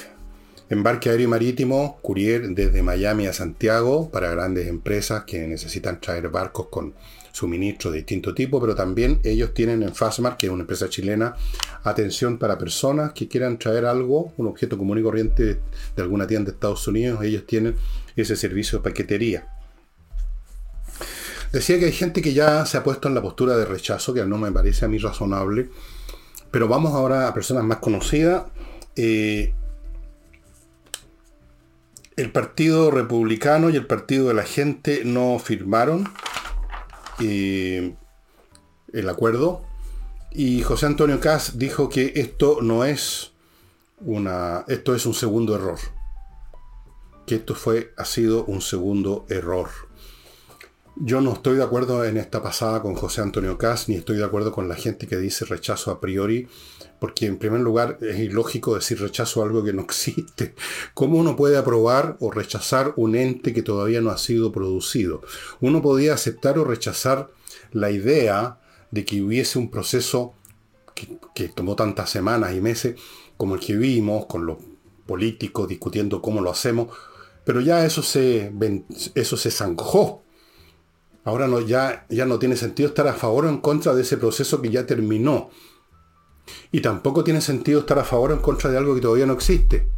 [0.68, 6.28] embarque aéreo y marítimo, courier desde Miami a Santiago para grandes empresas que necesitan traer
[6.28, 6.92] barcos con
[7.32, 11.34] suministros de distinto tipo, pero también ellos tienen en Fastmark, que es una empresa chilena,
[11.82, 15.60] atención para personas que quieran traer algo, un objeto común y corriente
[15.96, 17.74] de alguna tienda de Estados Unidos, ellos tienen
[18.14, 19.48] ese servicio de paquetería.
[21.52, 24.24] Decía que hay gente que ya se ha puesto en la postura de rechazo, que
[24.24, 25.68] no me parece a mí razonable,
[26.50, 28.44] pero vamos ahora a personas más conocidas.
[28.96, 29.54] Eh,
[32.16, 36.08] el Partido Republicano y el Partido de la Gente no firmaron
[37.22, 39.62] el acuerdo.
[40.30, 43.32] Y José Antonio Cas dijo que esto no es
[44.00, 44.64] una.
[44.68, 45.78] Esto es un segundo error.
[47.26, 49.68] Que esto fue, ha sido un segundo error.
[50.96, 54.24] Yo no estoy de acuerdo en esta pasada con José Antonio Cas, ni estoy de
[54.24, 56.48] acuerdo con la gente que dice rechazo a priori,
[57.00, 60.54] porque en primer lugar es ilógico decir rechazo a algo que no existe.
[60.92, 65.22] ¿Cómo uno puede aprobar o rechazar un ente que todavía no ha sido producido?
[65.62, 67.30] Uno podía aceptar o rechazar
[67.72, 70.34] la idea de que hubiese un proceso
[71.34, 73.00] que, tomó tantas semanas y meses
[73.38, 74.58] como el que vimos, con los
[75.06, 76.88] políticos discutiendo cómo lo hacemos,
[77.44, 78.52] pero ya eso se,
[79.14, 80.21] eso se zanjó
[81.24, 84.60] Ahora ya, ya no tiene sentido estar a favor o en contra de ese proceso
[84.60, 85.50] que ya terminó.
[86.72, 89.34] Y tampoco tiene sentido estar a favor o en contra de algo que todavía no
[89.34, 89.88] existe.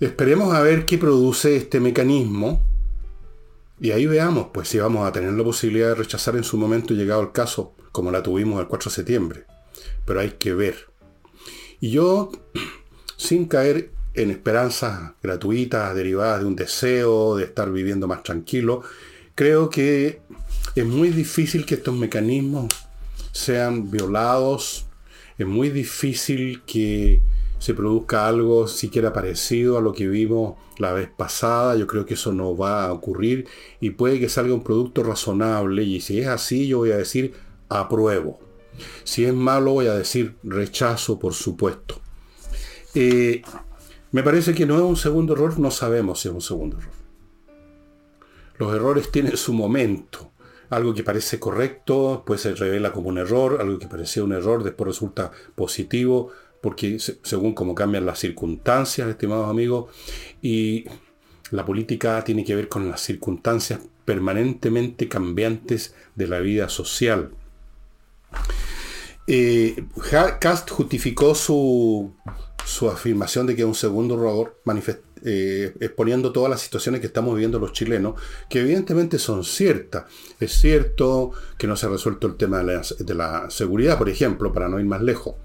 [0.00, 2.62] Esperemos a ver qué produce este mecanismo.
[3.78, 6.94] Y ahí veamos, pues si vamos a tener la posibilidad de rechazar en su momento
[6.94, 9.44] llegado el caso, como la tuvimos el 4 de septiembre.
[10.06, 10.90] Pero hay que ver.
[11.80, 12.30] Y yo,
[13.18, 18.82] sin caer en esperanzas gratuitas derivadas de un deseo de estar viviendo más tranquilo,
[19.34, 20.20] creo que
[20.74, 22.66] es muy difícil que estos mecanismos
[23.32, 24.86] sean violados,
[25.38, 27.22] es muy difícil que
[27.58, 32.14] se produzca algo siquiera parecido a lo que vimos la vez pasada, yo creo que
[32.14, 33.46] eso no va a ocurrir
[33.80, 37.34] y puede que salga un producto razonable y si es así yo voy a decir
[37.68, 38.40] apruebo.
[39.04, 42.00] Si es malo voy a decir rechazo, por supuesto.
[42.94, 43.42] Eh,
[44.12, 46.92] me parece que no es un segundo error, no sabemos si es un segundo error.
[48.58, 50.32] Los errores tienen su momento.
[50.68, 54.62] Algo que parece correcto, después se revela como un error, algo que parecía un error,
[54.62, 59.90] después resulta positivo, porque según cómo cambian las circunstancias, estimados amigos,
[60.42, 60.84] y
[61.50, 67.30] la política tiene que ver con las circunstancias permanentemente cambiantes de la vida social.
[69.32, 69.84] Eh,
[70.40, 72.16] Cast justificó su,
[72.64, 74.60] su afirmación de que es un segundo error,
[75.24, 80.06] eh, exponiendo todas las situaciones que estamos viviendo los chilenos, que evidentemente son ciertas.
[80.40, 84.68] Es cierto que no se ha resuelto el tema de la, seguridad, por ejemplo, para
[84.68, 85.36] no ir más lejos.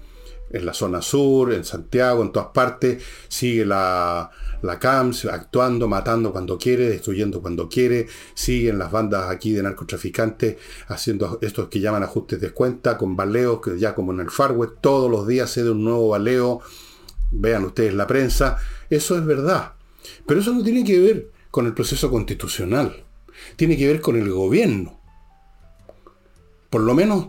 [0.50, 6.32] En la zona sur, en Santiago, en todas partes, sigue la, la CAMS actuando, matando
[6.32, 10.56] cuando quiere, destruyendo cuando quiere, siguen las bandas aquí de narcotraficantes
[10.88, 14.52] haciendo estos que llaman ajustes de cuenta, con baleos, que ya como en el Far
[14.52, 16.62] West, todos los días se da un nuevo baleo
[17.30, 18.58] vean ustedes la prensa,
[18.90, 19.72] eso es verdad.
[20.26, 23.04] Pero eso no tiene que ver con el proceso constitucional,
[23.56, 25.00] tiene que ver con el gobierno.
[26.70, 27.28] Por lo menos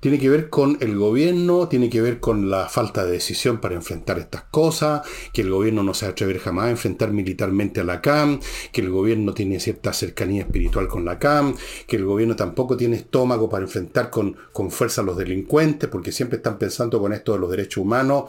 [0.00, 3.74] tiene que ver con el gobierno, tiene que ver con la falta de decisión para
[3.74, 7.80] enfrentar estas cosas, que el gobierno no se va a atrever jamás a enfrentar militarmente
[7.80, 8.40] a la CAM,
[8.72, 11.54] que el gobierno tiene cierta cercanía espiritual con la CAM,
[11.86, 16.12] que el gobierno tampoco tiene estómago para enfrentar con, con fuerza a los delincuentes, porque
[16.12, 18.24] siempre están pensando con esto de los derechos humanos.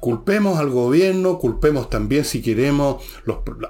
[0.00, 3.02] Culpemos al gobierno, culpemos también, si queremos,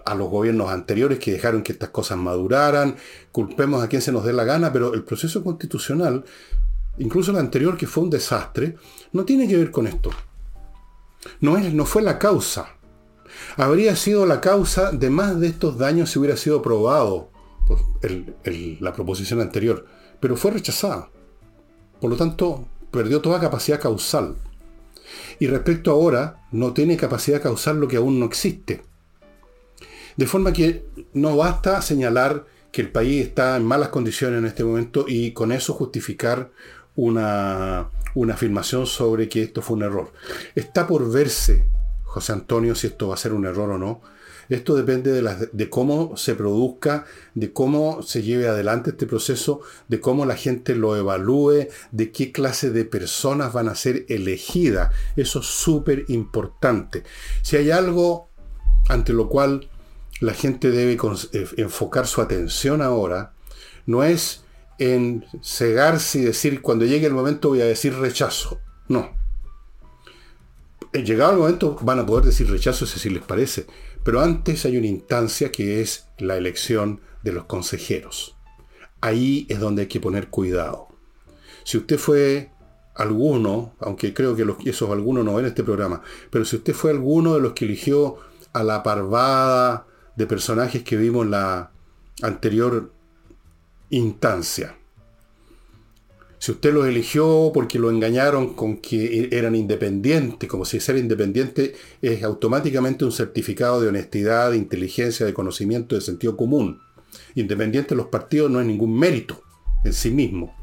[0.05, 2.97] a los gobiernos anteriores que dejaron que estas cosas maduraran,
[3.33, 6.25] culpemos a quien se nos dé la gana, pero el proceso constitucional,
[6.99, 8.77] incluso el anterior que fue un desastre,
[9.13, 10.11] no tiene que ver con esto.
[11.41, 12.75] No, es, no fue la causa.
[13.57, 17.31] Habría sido la causa de más de estos daños si hubiera sido aprobado
[18.81, 19.87] la proposición anterior,
[20.21, 21.11] pero fue rechazada.
[22.01, 24.37] Por lo tanto, perdió toda capacidad causal.
[25.39, 28.83] Y respecto ahora, no tiene capacidad de causar lo que aún no existe.
[30.17, 34.65] De forma que no basta señalar que el país está en malas condiciones en este
[34.65, 36.51] momento y con eso justificar
[36.97, 40.13] una, una afirmación sobre que esto fue un error.
[40.55, 41.69] Está por verse,
[42.03, 44.01] José Antonio, si esto va a ser un error o no.
[44.49, 50.25] Esto depende de, cómo se produzca, de cómo se lleve adelante este proceso, de cómo
[50.25, 54.93] la gente lo evalúe, de qué clase de personas van a ser elegidas.
[55.17, 57.03] Eso es súper importante.
[57.43, 58.29] Si hay algo
[58.89, 59.69] ante lo cual
[60.21, 60.99] la gente debe
[61.33, 63.35] eh, enfocar su atención ahora,
[63.87, 64.45] no es
[64.79, 68.61] en cegarse y decir, cuando llegue el momento voy a decir rechazo.
[68.89, 69.17] No.
[70.93, 73.67] Llegado el momento van a poder decir rechazo si les parece
[74.09, 78.39] pero antes hay una instancia que es la elección de los consejeros.
[79.03, 80.89] Ahí es donde hay que poner cuidado.
[81.63, 82.51] Si usted fue
[82.95, 86.91] alguno, aunque creo que los, esos algunos no ven este programa, pero si usted fue
[86.91, 88.17] alguno de los que eligió
[88.55, 89.87] a la parvada
[90.17, 91.71] de personajes que vimos en la
[92.23, 92.91] anterior
[93.91, 94.79] instancia,
[96.39, 101.75] si usted los eligió porque lo engañaron con que eran independientes, como si ser independiente
[102.01, 106.81] es automáticamente un certificado de honestidad, de inteligencia, de conocimiento, de sentido común.
[107.35, 109.43] Independiente de los partidos no es ningún mérito
[109.85, 110.55] en sí mismo.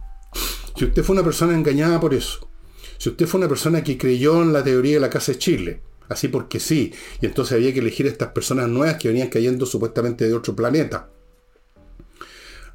[0.78, 2.50] Si usted fue una persona engañada por eso,
[2.98, 5.82] si usted fue una persona que creyó en la teoría de la Casa de Chile,
[6.08, 6.94] así porque sí.
[7.22, 11.10] Y entonces había que elegir estas personas nuevas que venían cayendo supuestamente de otro planeta.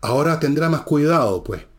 [0.03, 1.70] Ahora tendrá más cuidado, pues.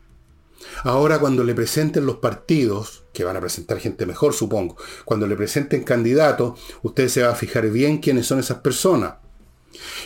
[0.84, 5.36] Ahora cuando le presenten los partidos, que van a presentar gente mejor, supongo, cuando le
[5.36, 9.14] presenten candidatos, usted se va a fijar bien quiénes son esas personas.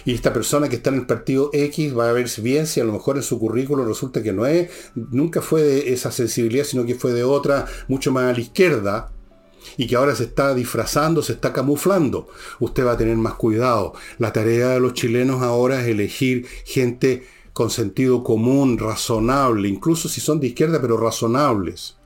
[0.05, 2.85] Y esta persona que está en el partido X va a ver bien si a
[2.85, 6.85] lo mejor en su currículo resulta que no es, nunca fue de esa sensibilidad, sino
[6.85, 9.13] que fue de otra, mucho más a la izquierda,
[9.77, 12.29] y que ahora se está disfrazando, se está camuflando.
[12.61, 13.95] Usted va a tener más cuidado.
[14.19, 17.27] La tarea de los chilenos ahora es elegir gente
[17.57, 21.97] con sentido común, razonable, incluso si son de izquierda, pero razonables.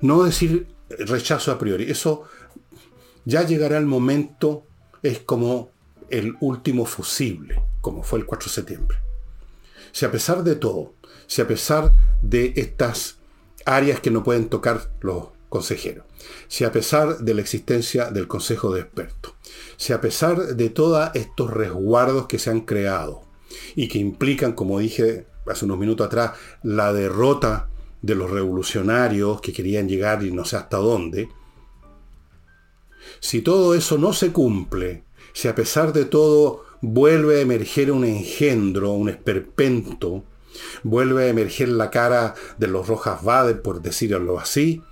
[0.00, 1.90] No decir rechazo a priori.
[1.90, 2.22] Eso
[3.26, 4.64] ya llegará el momento,
[5.02, 5.68] es como
[6.08, 8.96] el último fusible, como fue el 4 de septiembre.
[9.92, 10.94] Si a pesar de todo,
[11.26, 13.18] si a pesar de estas
[13.66, 16.06] áreas que no pueden tocar los consejeros,
[16.48, 19.34] si a pesar de la existencia del Consejo de Expertos,
[19.76, 23.30] si a pesar de todos estos resguardos que se han creado
[23.74, 26.32] y que implican, como dije hace unos minutos atrás,
[26.62, 27.68] la derrota
[28.00, 31.28] de los revolucionarios que querían llegar y no sé hasta dónde,
[33.20, 38.04] si todo eso no se cumple, si a pesar de todo vuelve a emerger un
[38.04, 40.24] engendro, un esperpento,
[40.82, 44.82] vuelve a emerger la cara de los Rojas Bader, por decirlo así,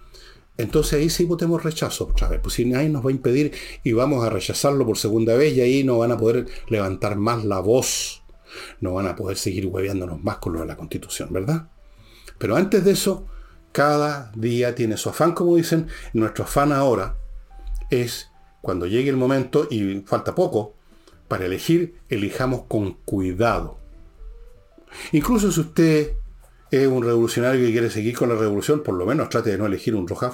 [0.61, 2.41] entonces ahí sí votemos rechazo otra vez.
[2.43, 3.53] Pues si nadie nos va a impedir
[3.83, 7.45] y vamos a rechazarlo por segunda vez y ahí no van a poder levantar más
[7.45, 8.20] la voz.
[8.81, 11.69] No van a poder seguir hueveándonos más con lo de la constitución, ¿verdad?
[12.39, 13.27] Pero antes de eso,
[13.73, 15.89] cada día tiene su afán, como dicen.
[16.13, 17.17] Nuestro afán ahora
[17.91, 18.31] es,
[18.61, 20.75] cuando llegue el momento, y falta poco,
[21.29, 23.79] para elegir, elijamos con cuidado.
[25.13, 26.15] Incluso si usted
[26.71, 29.67] es un revolucionario que quiere seguir con la revolución, por lo menos trate de no
[29.67, 30.33] elegir un Rojas.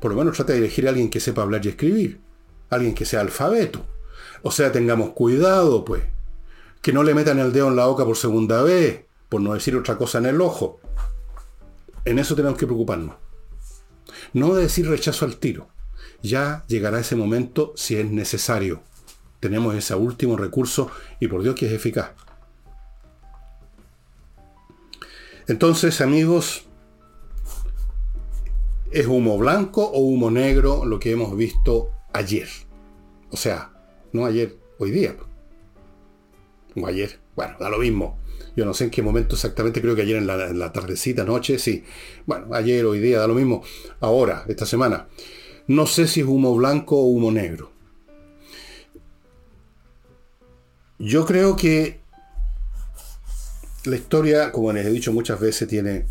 [0.00, 2.20] Por lo menos trate de elegir a alguien que sepa hablar y escribir.
[2.68, 3.84] Alguien que sea alfabeto.
[4.42, 6.02] O sea, tengamos cuidado, pues.
[6.82, 9.76] Que no le metan el dedo en la boca por segunda vez, por no decir
[9.76, 10.80] otra cosa en el ojo.
[12.04, 13.16] En eso tenemos que preocuparnos.
[14.32, 15.68] No decir rechazo al tiro.
[16.22, 18.82] Ya llegará ese momento si es necesario.
[19.40, 22.12] Tenemos ese último recurso y por Dios que es eficaz.
[25.48, 26.66] Entonces, amigos,
[28.92, 32.48] ¿es humo blanco o humo negro lo que hemos visto ayer?
[33.30, 33.72] O sea,
[34.12, 35.16] no ayer, hoy día.
[36.76, 38.18] O ayer, bueno, da lo mismo.
[38.56, 41.84] Yo no sé en qué momento exactamente, creo que ayer en la, tardecita, noche, sí.
[42.26, 43.62] Bueno, ayer, hoy día, da lo mismo.
[44.00, 45.08] Ahora, esta semana.
[45.66, 47.70] No sé si es humo blanco o humo negro.
[50.98, 52.00] Yo creo que
[53.84, 56.06] la historia, como les he dicho muchas veces, tiene,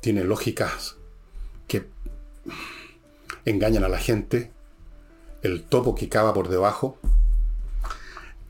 [0.00, 0.96] tiene lógicas
[1.66, 1.86] que
[3.44, 4.50] engañan a la gente,
[5.42, 6.98] el topo que cava por debajo,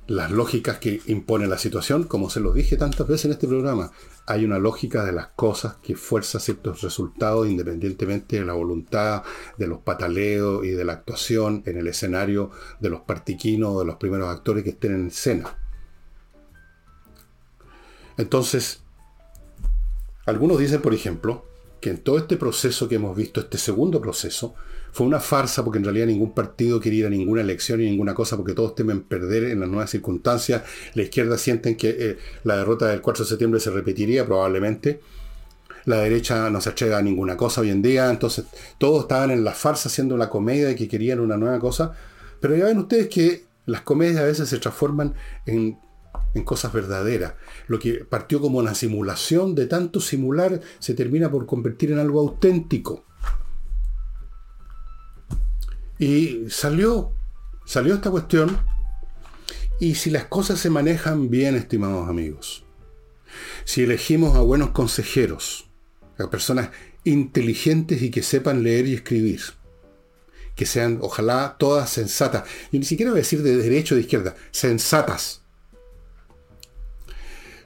[0.09, 3.92] las lógicas que impone la situación, como se lo dije tantas veces en este programa,
[4.24, 9.22] hay una lógica de las cosas que fuerza ciertos resultados independientemente de la voluntad,
[9.59, 12.50] de los pataleos y de la actuación en el escenario
[12.80, 15.59] de los partiquinos o de los primeros actores que estén en escena.
[18.16, 18.80] Entonces,
[20.24, 21.44] algunos dicen, por ejemplo,
[21.82, 24.54] que en todo este proceso que hemos visto, este segundo proceso,
[24.93, 28.14] fue una farsa porque en realidad ningún partido quería ir a ninguna elección y ninguna
[28.14, 30.62] cosa porque todos temen perder en las nuevas circunstancias.
[30.95, 35.01] La izquierda sienten que eh, la derrota del 4 de septiembre se repetiría probablemente.
[35.84, 38.11] La derecha no se atreve a ninguna cosa hoy en día.
[38.11, 38.47] Entonces
[38.78, 41.93] todos estaban en la farsa haciendo la comedia de que querían una nueva cosa.
[42.41, 45.14] Pero ya ven ustedes que las comedias a veces se transforman
[45.47, 45.78] en
[46.34, 47.34] en cosas verdaderas.
[47.66, 52.20] Lo que partió como una simulación de tanto simular se termina por convertir en algo
[52.20, 53.05] auténtico.
[55.99, 57.12] Y salió,
[57.64, 58.59] salió esta cuestión.
[59.80, 62.64] Y si las cosas se manejan bien, estimados amigos,
[63.64, 65.68] si elegimos a buenos consejeros,
[66.18, 66.70] a personas
[67.05, 69.40] inteligentes y que sepan leer y escribir,
[70.57, 74.03] que sean, ojalá, todas sensatas, y ni siquiera voy a decir de derecha o de
[74.03, 75.42] izquierda, sensatas,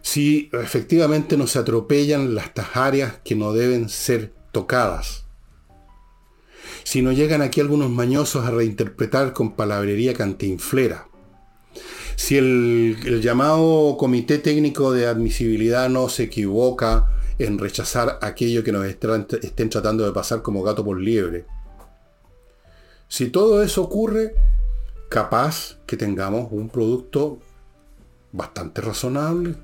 [0.03, 5.22] si efectivamente no se atropellan las áreas que no deben ser tocadas.
[6.93, 11.09] Si no llegan aquí algunos mañosos a reinterpretar con palabrería cantinflera.
[12.16, 18.84] Si el, llamado Comité Técnico de Admisibilidad no se equivoca en rechazar aquello que nos
[18.84, 21.47] estén tratando de pasar como gato por liebre.
[23.09, 24.34] Si todo eso ocurre,
[25.09, 27.38] capaz que tengamos un producto
[28.32, 29.55] bastante razonable,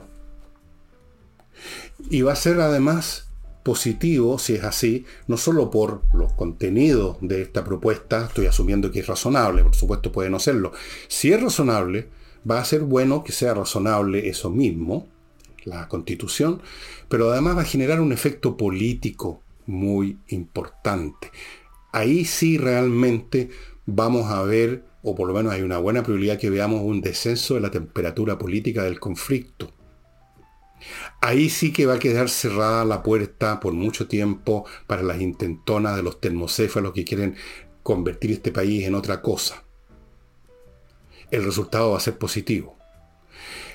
[2.09, 3.28] y va a ser además
[3.63, 9.01] positivo si es así, no solo por los contenidos de esta propuesta, estoy asumiendo que
[9.01, 10.73] es razonable, por supuesto puede no serlo.
[11.09, 12.09] Si es razonable,
[12.49, 15.09] va a ser bueno que sea razonable eso mismo,
[15.65, 16.63] la constitución,
[17.09, 21.31] pero además va a generar un efecto político muy importante.
[21.93, 23.51] Ahí sí realmente
[23.87, 27.55] vamos a ver, o por lo menos hay una buena probabilidad que veamos un descenso
[27.55, 29.71] de la temperatura política del conflicto.
[31.20, 35.97] Ahí sí que va a quedar cerrada la puerta por mucho tiempo para las intentonas
[35.97, 37.37] de los termocéfalos que quieren
[37.83, 39.64] convertir este país en otra cosa.
[41.31, 42.76] El resultado va a ser positivo.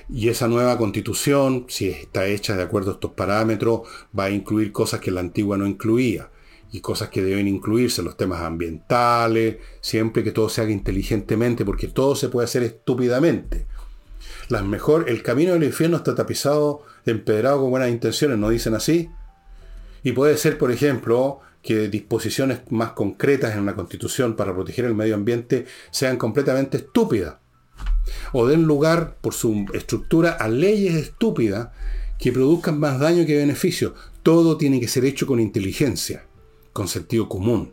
[0.08, 3.82] Y esa nueva constitución, si está hecha de acuerdo a estos parámetros,
[4.16, 6.30] va a incluir cosas que la antigua no incluía
[6.72, 11.86] y cosas que deben incluirse, los temas ambientales, siempre que todo se haga inteligentemente, porque
[11.86, 13.66] todo se puede hacer estúpidamente.
[14.48, 16.82] Las mejor, el camino del infierno está tapizado,
[17.12, 19.10] empedrado con buenas intenciones, ¿no dicen así?
[20.02, 24.94] Y puede ser, por ejemplo, que disposiciones más concretas en una constitución para proteger el
[24.94, 27.36] medio ambiente sean completamente estúpidas
[28.32, 31.68] o den lugar, por su estructura, a leyes estúpidas
[32.18, 33.94] que produzcan más daño que beneficio.
[34.22, 36.26] Todo tiene que ser hecho con inteligencia,
[36.72, 37.72] con sentido común.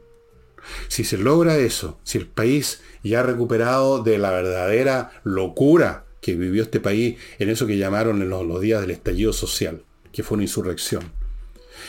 [0.88, 6.36] Si se logra eso, si el país ya ha recuperado de la verdadera locura que
[6.36, 10.36] vivió este país en eso que llamaron en los, días del estallido social, que fue
[10.36, 11.11] una insurrección,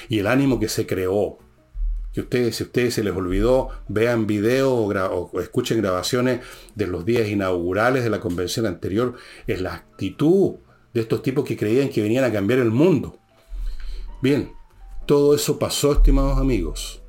[0.08, 1.38] y el ánimo que se creó,
[2.12, 6.40] que ustedes, si a ustedes se les olvidó, vean videos o, escuchen grabaciones
[6.74, 9.14] de los días inaugurales de la convención anterior,
[9.46, 10.56] es la actitud
[10.92, 13.18] de estos tipos que creían que venían a cambiar el mundo.
[14.20, 14.52] Bien,
[15.06, 17.02] todo eso pasó, estimados amigos.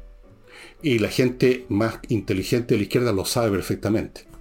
[0.82, 4.33] Y la gente más inteligente de la izquierda lo sabe perfectamente.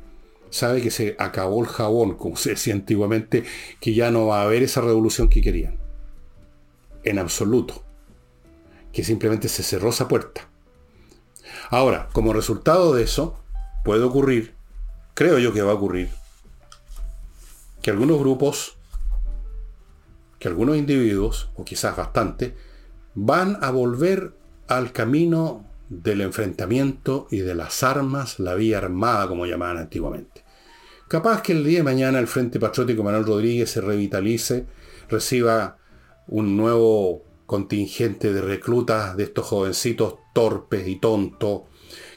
[0.53, 3.45] Sabe que se acabó el jabón, como se decía antiguamente,
[3.81, 5.79] que ya no va a haber esa revolución que querían.
[7.05, 7.83] En absoluto.
[8.93, 10.51] Que simplemente se cerró esa puerta.
[11.71, 13.39] Ahora, como resultado de eso,
[13.83, 14.55] puede ocurrir,
[15.15, 16.11] creo yo que va a ocurrir,
[17.81, 18.77] que algunos grupos,
[20.39, 22.55] que algunos individuos, o quizás bastante,
[23.15, 24.35] van a volver
[24.69, 30.42] al camino del enfrentamiento y de las armas, la vía armada, como llamaban antiguamente.
[31.13, 34.65] Capaz que el día de mañana el Frente Patriótico Manuel Rodríguez se revitalice,
[35.11, 35.77] reciba
[36.27, 41.65] un nuevo contingente de reclutas de estos jovencitos torpes y tontos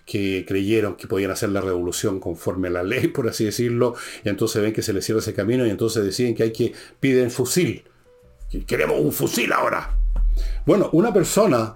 [0.06, 4.30] que creyeron que podían hacer la revolución conforme a la ley, por así decirlo, y
[4.30, 6.72] entonces ven que se les cierra ese camino y entonces deciden que hay que
[7.02, 7.84] piden fusil.
[8.66, 9.94] Queremos un fusil ahora.
[10.66, 11.76] Bueno, una persona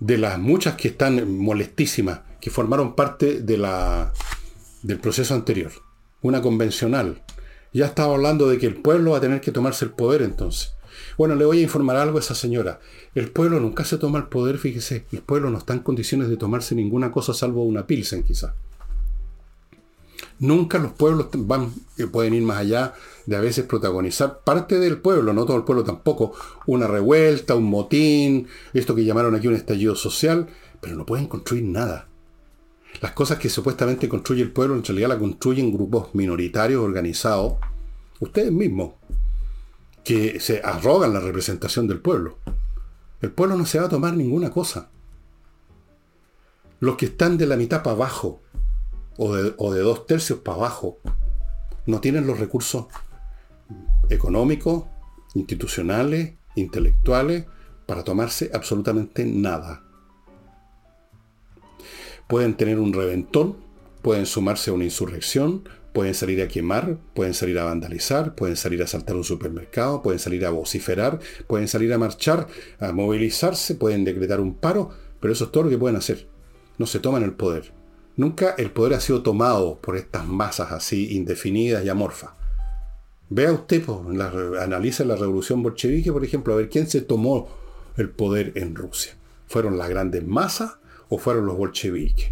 [0.00, 4.12] de las muchas que están molestísimas, que formaron parte de la,
[4.86, 5.72] del proceso anterior,
[6.22, 7.20] una convencional,
[7.72, 10.74] ya estaba hablando de que el pueblo va a tener que tomarse el poder entonces.
[11.18, 12.78] Bueno, le voy a informar algo a esa señora.
[13.14, 15.04] El pueblo nunca se toma el poder, fíjese.
[15.10, 18.54] El pueblo no está en condiciones de tomarse ninguna cosa salvo una pilsen, quizá.
[20.38, 22.94] Nunca los pueblos van, eh, pueden ir más allá
[23.26, 26.32] de a veces protagonizar parte del pueblo, no todo el pueblo tampoco,
[26.66, 30.46] una revuelta, un motín, esto que llamaron aquí un estallido social,
[30.80, 32.08] pero no pueden construir nada.
[33.00, 37.54] Las cosas que supuestamente construye el pueblo en realidad la construyen grupos minoritarios organizados,
[38.20, 38.92] ustedes mismos,
[40.04, 42.38] que se arrogan la representación del pueblo.
[43.20, 44.88] El pueblo no se va a tomar ninguna cosa.
[46.80, 48.40] Los que están de la mitad para abajo,
[49.16, 50.98] o de, dos tercios para abajo,
[51.86, 52.86] no tienen los recursos
[54.10, 54.84] económicos,
[55.34, 57.46] institucionales, intelectuales,
[57.86, 59.85] para tomarse absolutamente nada.
[62.28, 63.56] Pueden tener un reventón,
[64.02, 65.64] pueden sumarse a una insurrección,
[65.96, 70.18] Pueden salir a quemar, pueden salir a vandalizar, pueden salir a saltar un supermercado, pueden
[70.18, 72.48] salir a vociferar, pueden salir a marchar,
[72.78, 76.28] a movilizarse, pueden decretar un paro, pero eso es todo lo que pueden hacer.
[76.76, 77.72] No se toman el poder.
[78.14, 82.32] Nunca el poder ha sido tomado por estas masas así indefinidas y amorfas.
[83.30, 83.98] Vea usted, pues,
[84.60, 87.48] analiza la revolución bolchevique, por ejemplo, a ver quién se tomó
[87.96, 89.14] el poder en Rusia.
[89.46, 90.72] ¿Fueron las grandes masas
[91.08, 92.30] o fueron los bolcheviques?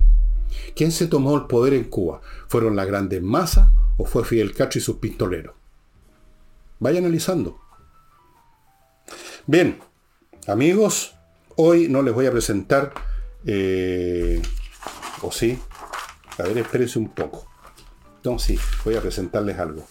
[0.74, 2.20] ¿Quién se tomó el poder en Cuba?
[2.48, 5.54] ¿Fueron las grandes masas o fue Fidel Castro y sus pistoleros?
[6.80, 7.60] Vaya analizando.
[9.46, 9.78] Bien,
[10.46, 11.14] amigos,
[11.56, 12.92] hoy no les voy a presentar,
[13.46, 14.40] eh,
[15.22, 15.58] o sí,
[16.38, 17.46] a ver, espérense un poco.
[18.16, 19.86] Entonces, sí, voy a presentarles algo.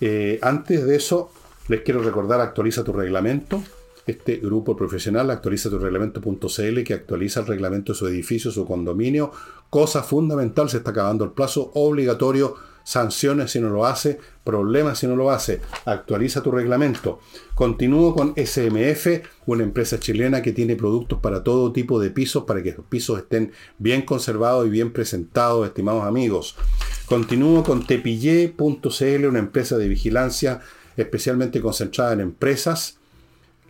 [0.00, 1.32] Eh, antes de eso,
[1.66, 3.62] les quiero recordar, actualiza tu reglamento
[4.08, 9.30] este grupo profesional actualiza tu reglamento.cl que actualiza el reglamento de su edificio, su condominio.
[9.68, 12.54] Cosa fundamental, se está acabando el plazo obligatorio
[12.88, 17.20] sanciones si no lo hace, problemas si no lo hace, actualiza tu reglamento.
[17.54, 19.06] Continúo con SMF,
[19.44, 23.18] una empresa chilena que tiene productos para todo tipo de pisos, para que los pisos
[23.18, 26.56] estén bien conservados y bien presentados, estimados amigos.
[27.04, 30.62] Continúo con tepille.cl, una empresa de vigilancia
[30.96, 32.97] especialmente concentrada en empresas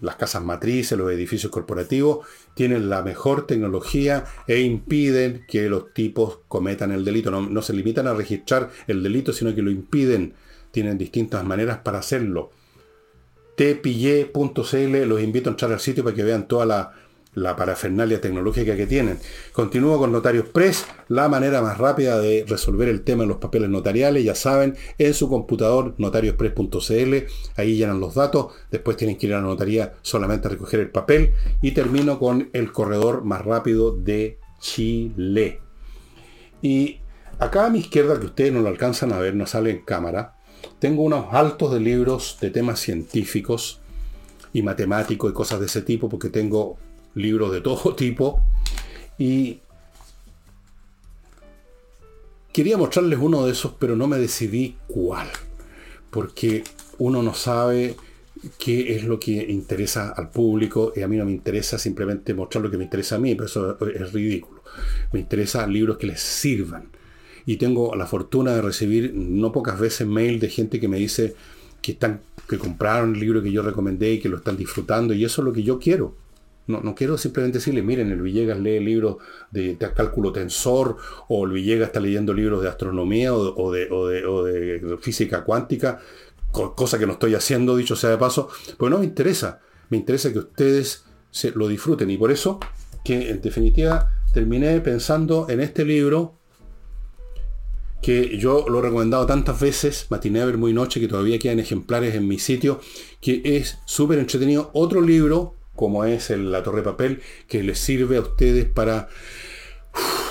[0.01, 6.41] las casas matrices, los edificios corporativos, tienen la mejor tecnología e impiden que los tipos
[6.49, 7.31] cometan el delito.
[7.31, 10.35] No, se limitan a registrar el delito, sino que lo impiden.
[10.71, 12.51] Tienen distintas maneras para hacerlo.
[13.57, 16.95] tpille.cl, los invito a entrar al sitio para que vean toda la
[17.43, 19.19] la parafernalia tecnológica que tienen.
[19.53, 23.69] Continúo con Notarios Press, la manera más rápida de resolver el tema de los papeles
[23.69, 27.15] notariales, ya saben, en su computador notariospress.cl,
[27.57, 30.91] ahí llenan los datos, después tienen que ir a la notaría solamente a recoger el
[30.91, 31.33] papel
[31.63, 35.61] y termino con el corredor más rápido de Chile.
[36.63, 36.99] Y
[37.39, 40.35] acá a mi izquierda, que ustedes no lo alcanzan a ver, no sale en cámara,
[40.79, 43.81] tengo unos altos de libros de temas científicos
[44.53, 46.79] y matemáticos y cosas de ese tipo, porque tengo
[47.19, 48.43] libros de todo tipo.
[49.19, 49.61] Y
[52.53, 55.29] quería mostrarles uno de esos, pero no me decidí cuál.
[56.11, 56.65] Porque
[56.99, 57.97] uno no sabe
[58.59, 62.65] qué es lo que interesa al público y a mí no me interesa simplemente mostrar
[62.65, 64.63] lo que me interesa a mí, pero eso es ridículo.
[65.13, 66.89] Me interesan libros que les sirvan.
[67.47, 71.35] Y tengo la fortuna de recibir no pocas veces mail de gente que me dice
[71.81, 75.25] que están que compraron el libro que yo recomendé y que lo están disfrutando y
[75.25, 76.15] eso es lo que yo quiero.
[76.69, 79.17] No, quiero simplemente decirle, miren, el Villegas lee libros
[79.51, 80.99] de, cálculo tensor,
[81.29, 85.99] o el Villegas está leyendo libros de astronomía o, de, física cuántica,
[86.53, 89.61] cosa que no estoy haciendo, dicho sea de paso, pues no me interesa.
[89.89, 92.11] Me interesa que ustedes se lo disfruten.
[92.11, 92.61] Y por eso,
[93.03, 96.39] que en definitiva terminé pensando en este libro
[98.03, 102.15] que yo lo he recomendado tantas veces, Matiné ver muy noche, que todavía quedan ejemplares
[102.15, 102.81] en mi sitio,
[103.21, 104.71] que es súper entretenido.
[104.75, 109.09] Otro libro como es la torre de papel, que les sirve a ustedes para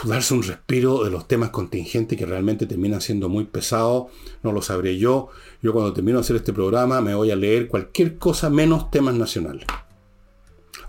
[0.04, 4.08] darse un respiro de los temas contingentes que realmente terminan siendo muy pesados.
[4.44, 5.30] No lo sabré yo.
[5.62, 9.16] Yo cuando termino de hacer este programa me voy a leer cualquier cosa menos temas
[9.16, 9.66] nacionales.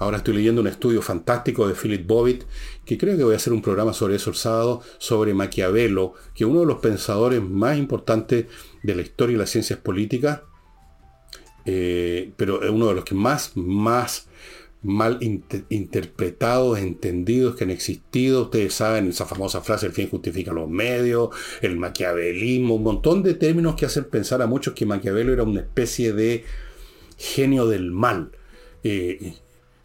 [0.00, 2.42] Ahora estoy leyendo un estudio fantástico de Philip Bobbitt,
[2.84, 6.42] que creo que voy a hacer un programa sobre eso el sábado, sobre Maquiavelo, que
[6.42, 8.46] es uno de los pensadores más importantes
[8.82, 10.40] de la historia y las ciencias políticas,
[11.70, 14.26] eh, pero es uno de los que más, más
[14.82, 18.44] mal interpretados, entendidos que han existido.
[18.44, 21.28] Ustedes saben esa famosa frase, el fin justifica los medios,
[21.60, 25.60] el maquiavelismo, un montón de términos que hacen pensar a muchos que Maquiavelo era una
[25.60, 26.46] especie de
[27.18, 28.30] genio del mal,
[28.82, 29.34] eh,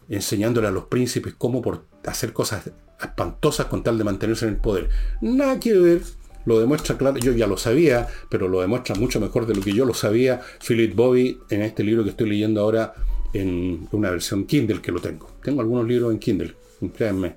[0.08, 2.72] enseñándole a los príncipes cómo por hacer cosas
[3.02, 4.90] espantosas con tal de mantenerse en el poder.
[5.20, 6.02] Nada que ver.
[6.46, 9.74] Lo demuestra claro, yo ya lo sabía, pero lo demuestra mucho mejor de lo que
[9.74, 12.94] yo lo sabía Philip Bobby en este libro que estoy leyendo ahora,
[13.34, 15.28] en una versión Kindle que lo tengo.
[15.42, 16.56] Tengo algunos libros en Kindle,
[16.96, 17.36] créanme.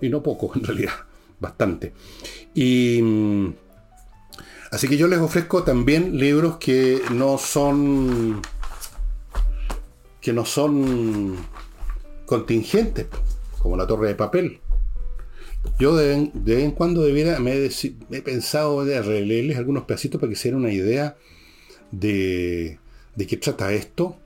[0.00, 0.94] y no poco, en realidad,
[1.40, 1.92] bastante.
[2.54, 3.54] Y mm,
[4.70, 8.40] así que yo les ofrezco también libros que no son
[10.20, 11.36] que no son
[12.24, 13.06] contingentes,
[13.60, 14.58] como la torre de papel.
[15.78, 20.36] Yo de, vez en cuando debiera, me he, pensado de releerles algunos pedacitos para que
[20.36, 21.16] se den una idea
[21.90, 22.78] de,
[23.14, 24.16] de qué trata esto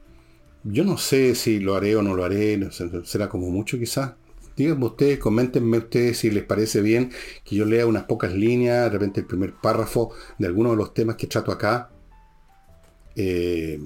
[0.64, 2.68] yo no sé si lo haré o no lo haré,
[3.04, 4.12] será como mucho quizás.
[4.56, 7.10] Díganme ustedes, coméntenme ustedes si les parece bien
[7.44, 10.92] que yo lea unas pocas líneas, de repente el primer párrafo de alguno de los
[10.92, 11.90] temas que trato acá.
[13.16, 13.80] Eh,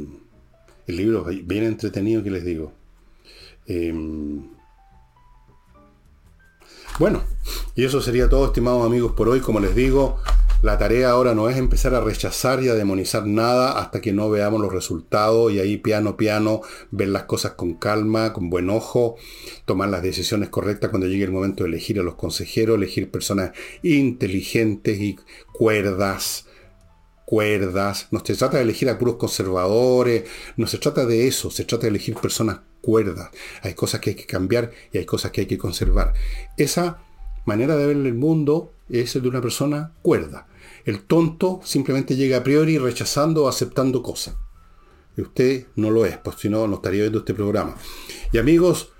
[0.87, 2.73] el libro bien entretenido que les digo.
[3.67, 4.49] Em,
[6.99, 7.23] bueno,
[7.75, 9.41] y eso sería todo, estimados amigos, por hoy.
[9.41, 10.21] Como les digo,
[10.63, 14.31] la tarea ahora no es empezar a rechazar y a demonizar nada hasta que no
[14.31, 19.17] veamos los resultados y ahí piano piano ver las cosas con calma, con buen ojo,
[19.65, 23.51] tomar las decisiones correctas cuando llegue el momento de elegir a los consejeros, elegir personas
[23.83, 25.17] inteligentes y
[25.53, 26.47] cuerdas,
[27.27, 28.07] cuerdas.
[28.11, 30.25] No se trata de elegir a puros conservadores,
[30.57, 33.31] no se trata de eso, se trata de elegir personas cuerdas.
[33.63, 36.13] Hay cosas que hay que cambiar y hay cosas que hay que conservar.
[36.57, 36.99] Esa
[37.47, 40.47] manera de ver el mundo es el de una persona cuerda.
[40.85, 44.35] El tonto simplemente llega a priori rechazando o aceptando cosas.
[45.17, 47.77] Y usted no lo es, pues si no, no estaría viendo este programa.
[48.33, 48.93] Y amigos,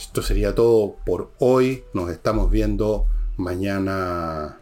[0.00, 1.84] esto sería todo por hoy.
[1.94, 4.60] Nos estamos viendo mañana.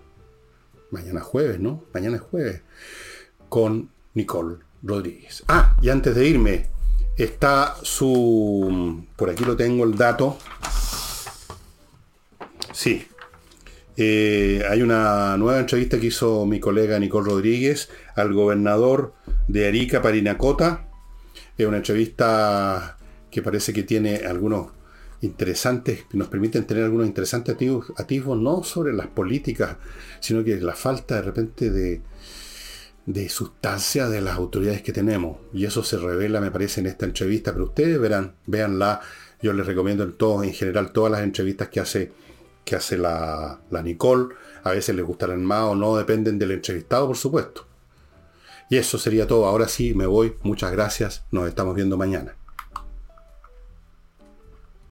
[0.91, 1.85] Mañana jueves, ¿no?
[1.95, 2.63] Mañana es jueves.
[3.49, 5.45] Con Nicole Rodríguez.
[5.49, 6.67] Ah, y antes de irme,
[7.17, 9.05] está su.
[9.17, 10.39] Por aquí lo tengo el dato.
[12.73, 13.07] Sí,
[13.99, 19.15] Eh, hay una nueva entrevista que hizo mi colega Nicole Rodríguez al gobernador
[19.49, 20.89] de Arica, Parinacota.
[21.57, 22.99] Es una entrevista
[23.31, 24.69] que parece que tiene algunos
[25.23, 27.57] interesantes, que nos permiten tener algunos interesantes
[27.97, 29.77] atisbos, no sobre las políticas,
[30.21, 32.03] sino que la falta de repente de,
[33.07, 35.39] de sustancia de las autoridades que tenemos.
[35.53, 37.53] Y eso se revela, me parece, en esta entrevista.
[37.53, 39.01] Pero ustedes verán, véanla.
[39.41, 42.13] Yo les recomiendo en todo, en general, todas las entrevistas que hace,
[42.65, 44.35] que hace la, la Nicole.
[44.65, 47.67] A veces les gustarán más o no, dependen del entrevistado, por supuesto.
[48.69, 49.47] Y eso sería todo.
[49.47, 50.35] Ahora sí, me voy.
[50.43, 51.25] Muchas gracias.
[51.31, 52.35] Nos estamos viendo mañana.